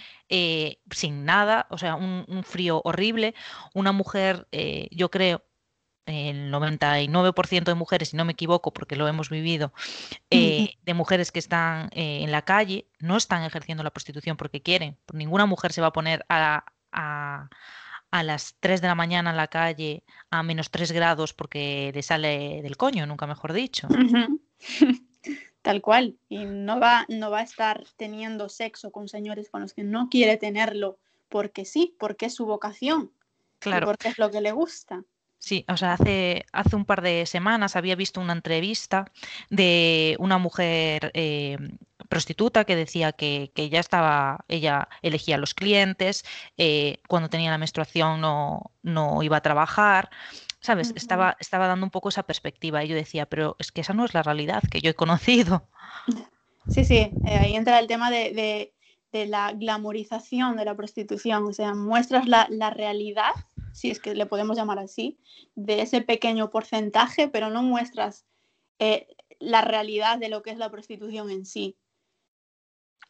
sin 0.91 1.25
nada, 1.25 1.67
o 1.69 1.77
sea, 1.77 1.95
un, 1.95 2.25
un 2.27 2.43
frío 2.43 2.81
horrible. 2.83 3.33
Una 3.73 3.91
mujer, 3.91 4.47
yo 4.91 5.09
creo, 5.09 5.43
el 6.05 6.51
99% 6.51 7.63
de 7.63 7.73
mujeres, 7.75 8.09
si 8.09 8.17
no 8.17 8.25
me 8.25 8.33
equivoco, 8.33 8.73
porque 8.73 8.95
lo 8.95 9.07
hemos 9.07 9.29
vivido, 9.29 9.73
eh, 10.29 10.71
de 10.81 10.93
mujeres 10.93 11.31
que 11.31 11.39
están 11.39 11.89
eh, 11.91 12.19
en 12.21 12.31
la 12.31 12.43
calle, 12.43 12.87
no 12.99 13.17
están 13.17 13.43
ejerciendo 13.43 13.83
la 13.83 13.91
prostitución 13.91 14.37
porque 14.37 14.61
quieren. 14.61 14.97
Ninguna 15.13 15.45
mujer 15.45 15.71
se 15.73 15.81
va 15.81 15.87
a 15.87 15.93
poner 15.93 16.25
a, 16.29 16.65
a, 16.91 17.49
las 18.23 18.55
3 18.59 18.81
de 18.81 18.87
la 18.87 18.95
mañana 18.95 19.31
en 19.31 19.37
la 19.37 19.47
calle 19.47 20.03
a 20.29 20.43
menos 20.43 20.69
3 20.71 20.91
grados 20.91 21.33
porque 21.33 21.91
le 21.93 22.03
sale 22.03 22.61
del 22.61 22.77
coño, 22.77 23.05
nunca 23.05 23.25
mejor 23.25 23.53
dicho. 23.53 23.87
Tal 25.61 25.81
cual. 25.81 26.17
Y 26.27 26.45
no 26.45 26.79
va, 26.79 27.05
no 27.07 27.31
va 27.31 27.39
a 27.39 27.43
estar 27.43 27.85
teniendo 27.95 28.49
sexo 28.49 28.91
con 28.91 29.07
señores 29.07 29.49
con 29.49 29.61
los 29.61 29.73
que 29.73 29.83
no 29.83 30.09
quiere 30.09 30.35
tenerlo 30.35 30.99
porque 31.29 31.65
sí, 31.65 31.95
porque 31.97 32.27
es 32.27 32.35
su 32.35 32.45
vocación. 32.45 33.11
Claro. 33.59 33.87
porque 33.87 34.09
es 34.09 34.17
lo 34.17 34.29
que 34.29 34.41
le 34.41 34.51
gusta. 34.51 35.05
Sí, 35.43 35.65
o 35.67 35.75
sea, 35.75 35.91
hace, 35.91 36.45
hace 36.53 36.77
un 36.77 36.85
par 36.85 37.01
de 37.01 37.25
semanas 37.25 37.75
había 37.75 37.97
visto 37.97 38.21
una 38.21 38.31
entrevista 38.31 39.11
de 39.49 40.15
una 40.19 40.37
mujer 40.37 41.11
eh, 41.15 41.57
prostituta 42.07 42.63
que 42.63 42.77
decía 42.77 43.11
que, 43.11 43.51
que, 43.53 43.67
ya 43.67 43.81
estaba, 43.81 44.45
ella 44.47 44.87
elegía 45.01 45.35
a 45.35 45.39
los 45.39 45.53
clientes, 45.53 46.23
eh, 46.55 46.99
cuando 47.09 47.27
tenía 47.29 47.51
la 47.51 47.57
menstruación 47.57 48.21
no, 48.21 48.71
no 48.83 49.21
iba 49.21 49.35
a 49.35 49.41
trabajar. 49.41 50.09
¿Sabes? 50.61 50.93
estaba, 50.95 51.35
estaba 51.41 51.67
dando 51.67 51.85
un 51.85 51.91
poco 51.91 52.07
esa 52.07 52.23
perspectiva 52.23 52.81
y 52.81 52.87
yo 52.87 52.95
decía, 52.95 53.25
pero 53.25 53.57
es 53.59 53.73
que 53.73 53.81
esa 53.81 53.93
no 53.93 54.05
es 54.05 54.13
la 54.13 54.23
realidad 54.23 54.63
que 54.71 54.79
yo 54.79 54.91
he 54.91 54.95
conocido. 54.95 55.67
Sí, 56.69 56.85
sí, 56.85 56.95
eh, 56.95 57.37
ahí 57.37 57.57
entra 57.57 57.77
el 57.79 57.87
tema 57.87 58.09
de, 58.09 58.71
de, 59.11 59.25
la 59.27 59.51
glamorización 59.51 60.55
de 60.55 60.63
la 60.63 60.73
prostitución, 60.73 61.43
o 61.43 61.51
sea, 61.51 61.73
muestras 61.73 62.25
la, 62.25 62.47
la 62.49 62.69
realidad 62.69 63.33
si 63.73 63.89
es 63.89 63.99
que 63.99 64.15
le 64.15 64.25
podemos 64.25 64.55
llamar 64.55 64.79
así, 64.79 65.19
de 65.55 65.81
ese 65.81 66.01
pequeño 66.01 66.49
porcentaje, 66.49 67.27
pero 67.27 67.49
no 67.49 67.63
muestras 67.63 68.25
eh, 68.79 69.07
la 69.39 69.61
realidad 69.61 70.19
de 70.19 70.29
lo 70.29 70.41
que 70.43 70.51
es 70.51 70.57
la 70.57 70.71
prostitución 70.71 71.29
en 71.29 71.45
sí. 71.45 71.75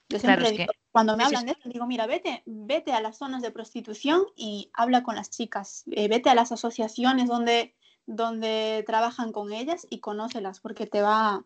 Yo 0.09 0.19
siempre 0.19 0.51
digo, 0.51 0.73
cuando 0.91 1.17
me 1.17 1.23
hablan 1.23 1.45
de 1.45 1.51
esto, 1.51 1.69
digo, 1.69 1.85
mira, 1.85 2.07
vete, 2.07 2.43
vete 2.45 2.93
a 2.93 3.01
las 3.01 3.17
zonas 3.17 3.41
de 3.41 3.51
prostitución 3.51 4.23
y 4.35 4.71
habla 4.73 5.03
con 5.03 5.15
las 5.15 5.29
chicas, 5.29 5.83
eh, 5.91 6.07
vete 6.07 6.29
a 6.29 6.35
las 6.35 6.51
asociaciones 6.51 7.27
donde, 7.27 7.75
donde 8.05 8.83
trabajan 8.87 9.31
con 9.31 9.51
ellas 9.51 9.85
y 9.89 9.99
conócelas, 9.99 10.59
porque 10.59 10.87
te 10.87 11.01
va 11.01 11.45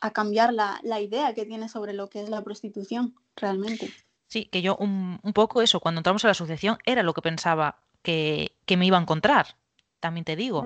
a 0.00 0.10
cambiar 0.12 0.52
la, 0.52 0.78
la 0.82 1.00
idea 1.00 1.34
que 1.34 1.46
tienes 1.46 1.72
sobre 1.72 1.94
lo 1.94 2.08
que 2.08 2.22
es 2.22 2.28
la 2.28 2.42
prostitución, 2.42 3.14
realmente. 3.36 3.92
Sí, 4.28 4.46
que 4.46 4.62
yo 4.62 4.76
un, 4.76 5.20
un, 5.22 5.32
poco 5.32 5.62
eso, 5.62 5.80
cuando 5.80 5.98
entramos 5.98 6.24
a 6.24 6.28
la 6.28 6.32
asociación, 6.32 6.78
era 6.86 7.02
lo 7.02 7.12
que 7.12 7.22
pensaba 7.22 7.82
que, 8.02 8.54
me 8.76 8.86
iba 8.86 8.98
a 8.98 9.02
encontrar, 9.02 9.56
también 10.00 10.24
te 10.24 10.36
digo. 10.36 10.64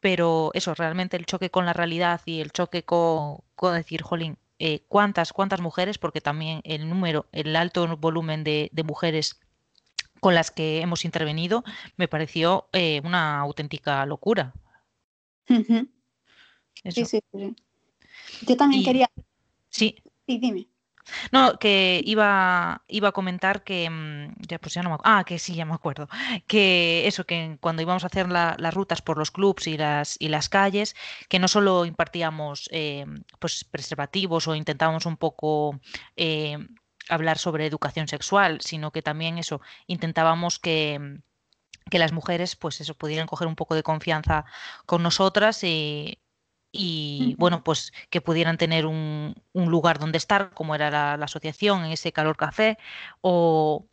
Pero 0.00 0.50
eso, 0.54 0.74
realmente 0.74 1.16
el 1.16 1.26
choque 1.26 1.50
con 1.50 1.66
la 1.66 1.72
realidad 1.72 2.20
y 2.26 2.40
el 2.40 2.52
choque 2.52 2.82
con, 2.82 3.38
decir, 3.72 4.02
jolín, 4.02 4.36
eh, 4.58 4.84
cuántas, 4.88 5.32
cuántas 5.32 5.60
mujeres, 5.60 5.98
porque 5.98 6.20
también 6.20 6.60
el 6.64 6.88
número, 6.88 7.26
el 7.32 7.56
alto 7.56 7.96
volumen 7.96 8.44
de, 8.44 8.70
mujeres 8.84 9.40
con 10.20 10.34
las 10.34 10.50
que 10.50 10.80
hemos 10.80 11.04
intervenido 11.04 11.64
me 11.96 12.08
pareció 12.08 12.68
eh, 12.72 13.00
una 13.04 13.40
auténtica 13.40 14.04
locura. 14.06 14.54
Sí, 15.46 17.04
sí, 17.04 17.20
sí. 17.32 17.56
Yo 18.46 18.56
también 18.56 18.84
quería. 18.84 19.10
Sí. 19.68 19.96
Sí, 20.26 20.38
dime. 20.38 20.68
No, 21.32 21.58
que 21.58 22.00
iba, 22.04 22.82
iba 22.88 23.08
a 23.08 23.12
comentar 23.12 23.62
que, 23.64 23.88
mm, 23.90 24.34
ya 24.48 24.58
pues 24.58 24.74
ya 24.74 24.82
no 24.82 24.90
me 24.90 24.96
ah, 25.04 25.24
que 25.26 25.38
sí, 25.38 25.54
ya 25.54 25.64
me 25.64 25.74
acuerdo, 25.74 26.08
que 26.46 27.06
eso, 27.06 27.24
que 27.24 27.58
cuando 27.60 27.82
íbamos 27.82 28.04
a 28.04 28.08
hacer 28.08 28.28
las 28.28 28.74
rutas 28.74 29.02
por 29.02 29.18
los 29.18 29.30
clubs 29.30 29.66
y 29.66 29.76
las, 29.76 30.16
y 30.18 30.28
las 30.28 30.48
calles, 30.48 30.94
que 31.28 31.38
no 31.38 31.48
solo 31.48 31.84
impartíamos 31.84 32.68
eh, 32.72 33.06
pues 33.38 33.64
preservativos 33.64 34.48
o 34.48 34.54
intentábamos 34.54 35.06
un 35.06 35.16
poco 35.16 35.80
eh, 36.16 36.58
hablar 37.08 37.38
sobre 37.38 37.66
educación 37.66 38.08
sexual, 38.08 38.60
sino 38.60 38.90
que 38.92 39.02
también 39.02 39.38
eso, 39.38 39.60
intentábamos 39.86 40.58
que 40.58 41.20
que 41.90 41.98
las 41.98 42.12
mujeres 42.12 42.56
pues 42.56 42.80
eso 42.80 42.94
pudieran 42.94 43.26
coger 43.26 43.46
un 43.46 43.56
poco 43.56 43.74
de 43.74 43.82
confianza 43.82 44.46
con 44.86 45.02
nosotras 45.02 45.62
y, 45.64 46.18
y 46.76 47.36
bueno, 47.38 47.62
pues 47.62 47.92
que 48.10 48.20
pudieran 48.20 48.58
tener 48.58 48.86
un, 48.86 49.34
lugar 49.54 49.98
donde 49.98 50.18
estar, 50.18 50.50
como 50.50 50.74
era 50.74 50.90
la, 50.90 51.24
asociación 51.24 51.84
en 51.84 51.92
ese 51.92 52.12
calor 52.12 52.36
café, 52.36 52.78
o, 53.20 53.86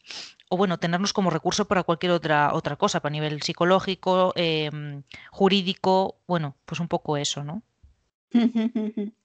bueno, 0.49 0.79
tenernos 0.79 1.13
como 1.13 1.29
recurso 1.29 1.65
para 1.65 1.83
cualquier 1.83 2.11
otra, 2.11 2.53
otra 2.53 2.75
cosa, 2.75 2.99
para 2.99 3.13
nivel 3.13 3.41
psicológico, 3.43 4.33
em, 4.35 5.03
jurídico, 5.29 6.17
bueno, 6.27 6.55
pues 6.65 6.79
un 6.79 6.87
poco 6.87 7.17
eso, 7.17 7.43
¿no? 7.43 7.61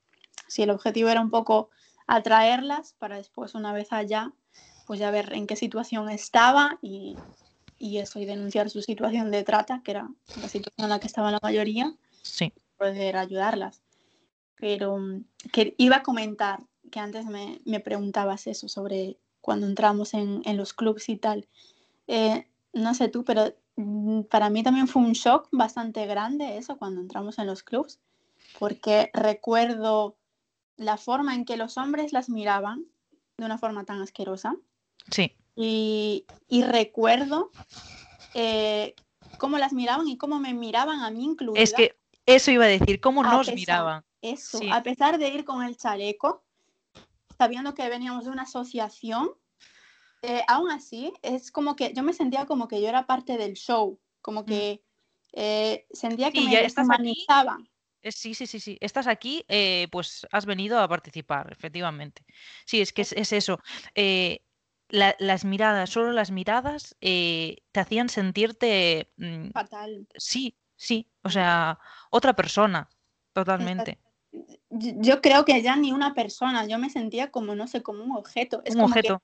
Sí, 0.48 0.62
el 0.62 0.70
objetivo 0.70 1.08
era 1.08 1.20
un 1.20 1.30
poco 1.30 1.70
atraerlas 2.06 2.94
para 3.00 3.16
después, 3.16 3.56
una 3.56 3.72
vez 3.72 3.92
allá, 3.92 4.30
pues 4.86 5.00
ya 5.00 5.10
ver 5.10 5.32
en 5.32 5.48
qué 5.48 5.56
situación 5.56 6.08
estaba 6.08 6.78
y, 6.82 7.16
y 7.78 7.98
eso, 7.98 8.20
y 8.20 8.26
denunciar 8.26 8.70
su 8.70 8.80
situación 8.80 9.32
de 9.32 9.42
trata, 9.42 9.80
que 9.82 9.90
era 9.90 10.08
la 10.40 10.48
situación 10.48 10.84
en 10.84 10.90
la 10.90 11.00
que 11.00 11.08
estaba 11.08 11.32
la 11.32 11.40
mayoría. 11.42 11.92
Sí 12.22 12.52
poder 12.76 13.16
ayudarlas. 13.16 13.82
Pero 14.56 14.98
mm, 14.98 15.24
que 15.52 15.74
iba 15.78 15.96
a 15.96 16.02
comentar 16.02 16.60
que 16.90 17.00
antes 17.00 17.26
me, 17.26 17.60
me 17.64 17.80
preguntabas 17.80 18.46
eso 18.46 18.68
sobre 18.68 19.18
cuando 19.40 19.66
entramos 19.66 20.14
en, 20.14 20.42
en 20.44 20.56
los 20.56 20.72
clubs 20.72 21.08
y 21.08 21.16
tal. 21.16 21.48
Eh, 22.06 22.48
no 22.72 22.94
sé 22.94 23.08
tú, 23.08 23.24
pero 23.24 23.54
mm, 23.76 24.22
para 24.22 24.50
mí 24.50 24.62
también 24.62 24.88
fue 24.88 25.02
un 25.02 25.12
shock 25.12 25.48
bastante 25.52 26.06
grande 26.06 26.58
eso 26.58 26.76
cuando 26.76 27.00
entramos 27.00 27.38
en 27.38 27.46
los 27.46 27.62
clubs, 27.62 27.98
porque 28.58 29.10
recuerdo 29.12 30.16
la 30.76 30.96
forma 30.96 31.34
en 31.34 31.44
que 31.44 31.56
los 31.56 31.76
hombres 31.78 32.12
las 32.12 32.28
miraban 32.28 32.86
de 33.38 33.44
una 33.44 33.58
forma 33.58 33.84
tan 33.84 34.00
asquerosa. 34.02 34.56
Sí. 35.10 35.32
Y, 35.54 36.26
y 36.48 36.62
recuerdo 36.62 37.50
eh, 38.34 38.94
cómo 39.38 39.58
las 39.58 39.72
miraban 39.72 40.08
y 40.08 40.18
cómo 40.18 40.38
me 40.38 40.54
miraban 40.54 41.00
a 41.00 41.10
mí 41.10 41.24
incluida. 41.24 41.60
Es 41.60 41.72
que 41.72 41.96
eso 42.26 42.50
iba 42.50 42.64
a 42.64 42.68
decir, 42.68 43.00
cómo 43.00 43.22
nos 43.22 43.52
miraban. 43.52 44.04
Eso, 44.20 44.58
a 44.72 44.82
pesar 44.82 45.18
de 45.18 45.28
ir 45.28 45.44
con 45.44 45.62
el 45.62 45.76
chaleco, 45.76 46.44
sabiendo 47.38 47.74
que 47.74 47.88
veníamos 47.88 48.24
de 48.24 48.30
una 48.30 48.42
asociación, 48.42 49.30
eh, 50.22 50.42
aún 50.48 50.70
así, 50.70 51.12
es 51.22 51.52
como 51.52 51.76
que 51.76 51.92
yo 51.94 52.02
me 52.02 52.12
sentía 52.12 52.46
como 52.46 52.66
que 52.66 52.80
yo 52.80 52.88
era 52.88 53.06
parte 53.06 53.36
del 53.36 53.54
show, 53.54 54.00
como 54.20 54.42
mm. 54.42 54.46
que 54.46 54.82
eh, 55.32 55.86
sentía 55.92 56.32
que 56.32 56.40
me 56.40 56.56
deshumanizaban. 56.56 57.68
Eh, 58.02 58.10
sí, 58.10 58.34
sí, 58.34 58.46
sí, 58.46 58.58
sí. 58.58 58.76
Estás 58.80 59.06
aquí, 59.06 59.44
pues 59.92 60.26
has 60.32 60.46
venido 60.46 60.80
a 60.80 60.88
participar, 60.88 61.52
efectivamente. 61.52 62.24
Sí, 62.64 62.80
es 62.80 62.92
que 62.92 63.02
es, 63.02 63.32
eso. 63.32 63.60
las 64.88 65.44
miradas, 65.44 65.90
solo 65.90 66.12
las 66.12 66.30
miradas 66.30 66.96
te 67.00 67.60
hacían 67.74 68.08
sentirte... 68.08 69.12
Mm, 69.16 69.50
Fatal. 69.50 70.08
Sí, 70.16 70.56
sí, 70.76 71.08
o 71.22 71.30
sea, 71.30 71.78
otra 72.10 72.34
persona, 72.34 72.88
totalmente. 73.32 73.98
Yo 74.70 75.20
creo 75.20 75.44
que 75.44 75.62
ya 75.62 75.76
ni 75.76 75.92
una 75.92 76.14
persona, 76.14 76.66
yo 76.66 76.78
me 76.78 76.90
sentía 76.90 77.30
como, 77.30 77.54
no 77.54 77.66
sé, 77.66 77.82
como 77.82 78.04
un 78.04 78.12
objeto. 78.12 78.62
Es 78.64 78.74
un 78.74 78.82
como 78.82 78.92
objeto. 78.92 79.22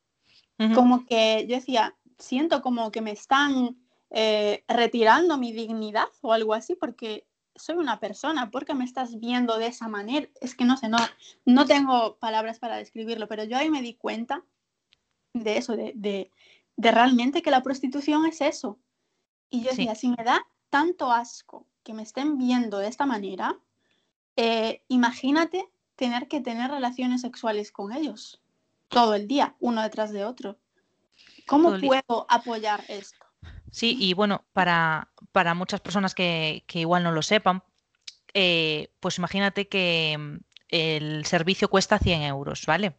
Que, 0.59 0.73
Como 0.73 1.07
que 1.07 1.47
yo 1.49 1.57
decía, 1.57 1.97
siento 2.19 2.63
como 2.63 2.91
que 2.91 3.01
me 3.01 3.11
están 3.11 3.77
eh, 4.11 4.65
retirando 4.69 5.39
mi 5.39 5.53
dignidad 5.53 6.09
o 6.21 6.33
algo 6.33 6.55
así, 6.55 6.75
porque 6.75 7.27
soy 7.55 7.77
una 7.77 8.01
persona, 8.01 8.51
¿por 8.51 8.65
qué 8.65 8.75
me 8.75 8.85
estás 8.85 9.19
viendo 9.19 9.59
de 9.59 9.67
esa 9.67 9.89
manera? 9.89 10.29
Es 10.41 10.55
que 10.55 10.65
no 10.65 10.77
sé, 10.77 10.89
no, 10.89 10.99
no 11.45 11.67
tengo 11.67 12.17
palabras 12.17 12.59
para 12.59 12.77
describirlo, 12.77 13.29
pero 13.29 13.45
yo 13.45 13.57
ahí 13.59 13.71
me 13.71 13.83
di 13.83 13.95
cuenta 13.95 14.45
de 15.35 15.59
eso, 15.59 15.77
de, 15.77 15.93
de, 15.95 16.31
de 16.77 16.91
realmente 16.91 17.43
que 17.43 17.51
la 17.51 17.63
prostitución 17.63 18.27
es 18.27 18.41
eso. 18.41 18.79
Y 19.51 19.63
yo 19.63 19.71
decía, 19.71 19.95
si 19.95 20.09
me 20.09 20.25
da 20.25 20.47
tanto 20.73 21.13
asco 21.13 21.67
que 21.85 21.93
me 21.93 22.03
estén 22.03 22.39
viendo 22.39 22.79
de 22.79 22.89
esta 22.89 23.05
manera, 23.05 23.59
eh, 24.37 24.83
imagínate 24.89 25.69
tener 25.97 26.29
que 26.29 26.41
tener 26.41 26.71
relaciones 26.71 27.21
sexuales 27.21 27.71
con 27.71 27.93
ellos 27.93 28.41
todo 28.89 29.15
el 29.15 29.29
día, 29.29 29.55
uno 29.61 29.83
detrás 29.83 30.13
de 30.13 30.25
otro. 30.25 30.57
¿Cómo 31.47 31.79
puedo 31.79 32.27
apoyar 32.31 32.83
esto? 32.89 33.27
Sí, 33.71 33.99
y 34.01 34.15
bueno, 34.15 34.47
para, 34.55 35.11
para 35.31 35.53
muchas 35.53 35.83
personas 35.83 36.15
que, 36.15 36.65
igual 36.73 37.03
no 37.03 37.13
lo 37.13 37.21
sepan, 37.21 37.63
eh, 38.33 38.91
pues 38.99 39.19
imagínate 39.19 39.69
que 39.69 40.17
mm, 40.19 40.37
el 40.69 41.27
servicio 41.27 41.69
cuesta 41.69 41.99
100 41.99 42.23
euros, 42.23 42.65
¿vale? 42.65 42.97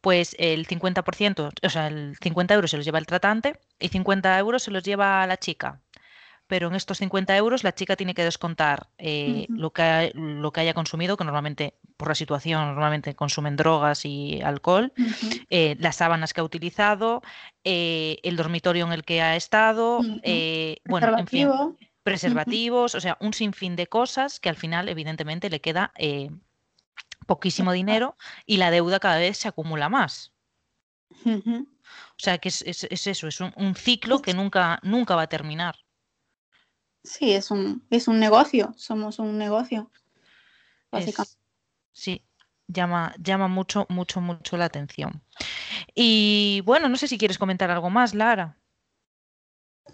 Pues 0.00 0.34
el 0.38 0.66
50%, 0.66 1.52
o 1.62 1.68
sea, 1.68 1.88
el 1.88 2.16
50 2.18 2.54
euros 2.54 2.70
se 2.70 2.78
los 2.78 2.86
lleva 2.86 2.98
el 2.98 3.06
tratante 3.06 3.60
y 3.78 3.88
50 3.88 4.38
euros 4.38 4.62
se 4.62 4.70
los 4.70 4.82
lleva 4.82 5.26
la 5.26 5.36
chica 5.36 5.82
pero 6.50 6.66
en 6.66 6.74
estos 6.74 6.98
50 6.98 7.36
euros 7.36 7.62
la 7.62 7.76
chica 7.76 7.94
tiene 7.94 8.12
que 8.12 8.24
descontar 8.24 8.88
eh, 8.98 9.46
lo, 9.50 9.72
que, 9.72 10.10
lo 10.16 10.50
que 10.50 10.60
haya 10.60 10.74
consumido, 10.74 11.16
que 11.16 11.22
normalmente 11.22 11.74
por 11.96 12.08
la 12.08 12.16
situación 12.16 12.66
normalmente 12.66 13.14
consumen 13.14 13.54
drogas 13.54 14.04
y 14.04 14.42
alcohol, 14.42 14.92
eh, 15.48 15.76
las 15.78 15.94
sábanas 15.94 16.34
que 16.34 16.40
ha 16.40 16.44
utilizado, 16.44 17.22
eh, 17.62 18.18
el 18.24 18.34
dormitorio 18.34 18.84
en 18.84 18.92
el 18.92 19.04
que 19.04 19.22
ha 19.22 19.36
estado, 19.36 20.00
bueno, 20.86 21.18
en 21.18 21.26
fin, 21.28 21.48
preservativos, 22.02 22.94
o 22.96 23.00
sea, 23.00 23.16
un 23.20 23.32
sinfín 23.32 23.76
de 23.76 23.86
cosas 23.86 24.40
que 24.40 24.48
al 24.48 24.56
final 24.56 24.88
evidentemente 24.88 25.50
le 25.50 25.60
queda 25.60 25.92
poquísimo 27.28 27.70
dinero 27.70 28.16
y 28.44 28.56
la 28.56 28.72
deuda 28.72 28.98
cada 28.98 29.18
vez 29.18 29.38
se 29.38 29.46
acumula 29.46 29.88
más. 29.88 30.32
O 31.24 32.16
sea 32.16 32.38
que 32.38 32.48
es, 32.48 32.62
eso, 32.66 33.28
es 33.28 33.40
un, 33.40 33.52
un, 33.54 33.76
ciclo 33.76 34.20
que 34.20 34.34
nunca, 34.34 34.80
nunca 34.82 35.14
va 35.14 35.22
a 35.22 35.28
terminar. 35.28 35.76
Sí, 37.02 37.32
es 37.32 37.50
un, 37.50 37.84
es 37.90 38.08
un 38.08 38.18
negocio, 38.20 38.72
somos 38.76 39.18
un 39.18 39.38
negocio. 39.38 39.90
Básicamente. 40.90 41.38
sí, 41.92 42.24
llama, 42.66 43.14
llama 43.18 43.48
mucho, 43.48 43.86
mucho, 43.88 44.20
mucho 44.20 44.56
la 44.56 44.66
atención. 44.66 45.22
Y 45.94 46.62
bueno, 46.64 46.88
no 46.88 46.96
sé 46.96 47.08
si 47.08 47.16
quieres 47.16 47.38
comentar 47.38 47.70
algo 47.70 47.90
más, 47.90 48.14
Lara. 48.14 48.56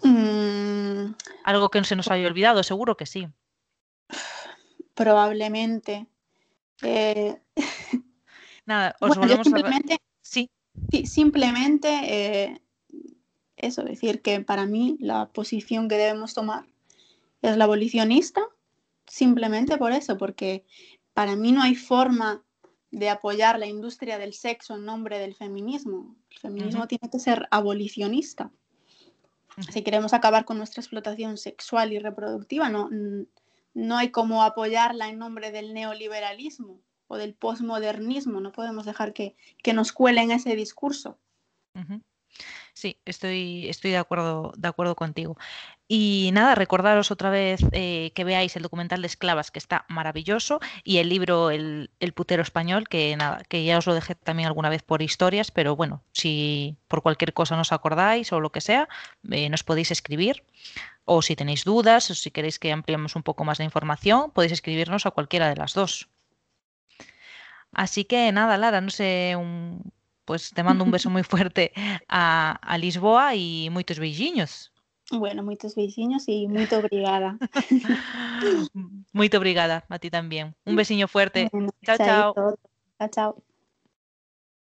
Mm. 0.03 1.13
Algo 1.43 1.69
que 1.69 1.83
se 1.83 1.95
nos 1.95 2.09
haya 2.09 2.27
olvidado, 2.27 2.63
seguro 2.63 2.97
que 2.97 3.05
sí. 3.05 3.27
Probablemente. 4.93 6.07
Eh, 6.81 7.41
Nada, 8.65 8.95
os 8.99 9.17
volvemos 9.17 9.45
simplemente, 9.45 9.93
a... 9.93 9.97
Sí. 10.21 10.49
sí 10.91 11.05
simplemente 11.05 11.87
eh, 12.03 12.61
eso, 13.55 13.83
decir 13.83 14.21
que 14.21 14.41
para 14.41 14.65
mí 14.65 14.97
la 14.99 15.29
posición 15.29 15.87
que 15.87 15.95
debemos 15.95 16.33
tomar 16.33 16.65
es 17.41 17.57
la 17.57 17.65
abolicionista 17.65 18.41
simplemente 19.07 19.77
por 19.77 19.91
eso, 19.91 20.17
porque 20.17 20.65
para 21.13 21.35
mí 21.35 21.51
no 21.51 21.61
hay 21.61 21.75
forma 21.75 22.43
de 22.91 23.09
apoyar 23.09 23.59
la 23.59 23.65
industria 23.65 24.17
del 24.17 24.33
sexo 24.33 24.75
en 24.75 24.85
nombre 24.85 25.19
del 25.19 25.35
feminismo. 25.35 26.15
El 26.29 26.37
feminismo 26.37 26.87
tiene 26.87 27.09
que 27.09 27.19
ser 27.19 27.47
abolicionista. 27.51 28.51
Si 29.71 29.81
queremos 29.81 30.13
acabar 30.13 30.45
con 30.45 30.57
nuestra 30.57 30.81
explotación 30.81 31.37
sexual 31.37 31.91
y 31.91 31.99
reproductiva, 31.99 32.69
no, 32.69 32.89
no 33.73 33.97
hay 33.97 34.11
como 34.11 34.43
apoyarla 34.43 35.09
en 35.09 35.17
nombre 35.17 35.51
del 35.51 35.73
neoliberalismo 35.73 36.79
o 37.07 37.17
del 37.17 37.33
posmodernismo. 37.33 38.39
No 38.39 38.51
podemos 38.51 38.85
dejar 38.85 39.13
que, 39.13 39.35
que 39.63 39.73
nos 39.73 39.91
cuelen 39.91 40.31
ese 40.31 40.55
discurso. 40.55 41.17
Sí, 42.73 42.99
estoy, 43.05 43.67
estoy 43.69 43.91
de, 43.91 43.97
acuerdo, 43.97 44.53
de 44.55 44.67
acuerdo 44.67 44.95
contigo. 44.95 45.35
Y 45.87 46.29
nada, 46.33 46.53
recordaros 46.53 47.11
otra 47.11 47.29
vez 47.31 47.61
eh, 47.71 48.11
que 48.13 48.23
veáis 48.23 48.55
el 48.55 48.61
documental 48.61 49.01
de 49.01 49.07
Esclavas, 49.07 49.51
que 49.51 49.59
está 49.59 49.85
maravilloso, 49.89 50.59
y 50.83 50.97
el 50.97 51.09
libro 51.09 51.49
El, 51.49 51.89
putero 52.13 52.43
español, 52.43 52.87
que 52.87 53.15
nada, 53.15 53.43
que 53.49 53.63
ya 53.63 53.77
os 53.79 53.87
lo 53.87 53.95
dejé 53.95 54.13
también 54.15 54.47
alguna 54.47 54.69
vez 54.69 54.83
por 54.83 55.01
historias, 55.01 55.49
pero 55.49 55.75
bueno, 55.75 56.03
si 56.11 56.77
por 56.87 57.01
cualquier 57.01 57.33
cosa 57.33 57.55
no 57.55 57.61
os 57.61 57.71
acordáis 57.71 58.31
o 58.31 58.39
lo 58.39 58.51
que 58.51 58.61
sea, 58.61 58.87
eh, 59.31 59.49
nos 59.49 59.63
podéis 59.63 59.91
escribir. 59.91 60.43
O 61.05 61.21
si 61.21 61.35
tenéis 61.35 61.63
dudas, 61.63 62.11
o 62.11 62.15
si 62.15 62.31
queréis 62.31 62.59
que 62.59 62.71
ampliemos 62.71 63.15
un 63.15 63.23
poco 63.23 63.43
más 63.45 63.57
de 63.57 63.63
información, 63.63 64.31
podéis 64.31 64.51
escribirnos 64.51 65.05
a 65.05 65.11
cualquiera 65.11 65.49
de 65.49 65.55
las 65.55 65.73
dos. 65.73 66.09
Así 67.71 68.05
que 68.05 68.31
nada, 68.31 68.57
Lara, 68.57 68.81
no 68.81 68.89
sé, 68.89 69.35
un, 69.37 69.91
pues 70.27 70.51
te 70.51 70.61
mando 70.61 70.83
un 70.83 70.91
beso 70.91 71.09
muy 71.09 71.23
fuerte 71.23 71.71
a, 72.09 72.51
a 72.51 72.77
Lisboa 72.77 73.33
y 73.35 73.69
muchos 73.71 73.97
beijinhos. 73.97 74.71
Bueno, 75.09 75.41
muchos 75.41 75.75
beijinhos 75.75 76.25
y 76.27 76.47
muy 76.47 76.67
obrigada. 76.75 77.37
muy 79.13 79.29
obrigada 79.35 79.85
a 79.87 79.99
ti 79.99 80.09
también. 80.11 80.53
Un 80.65 80.75
besiño 80.75 81.07
fuerte. 81.07 81.49
chao, 81.83 81.97
chao. 81.97 82.33
Chao, 82.99 83.09
chao. 83.09 83.46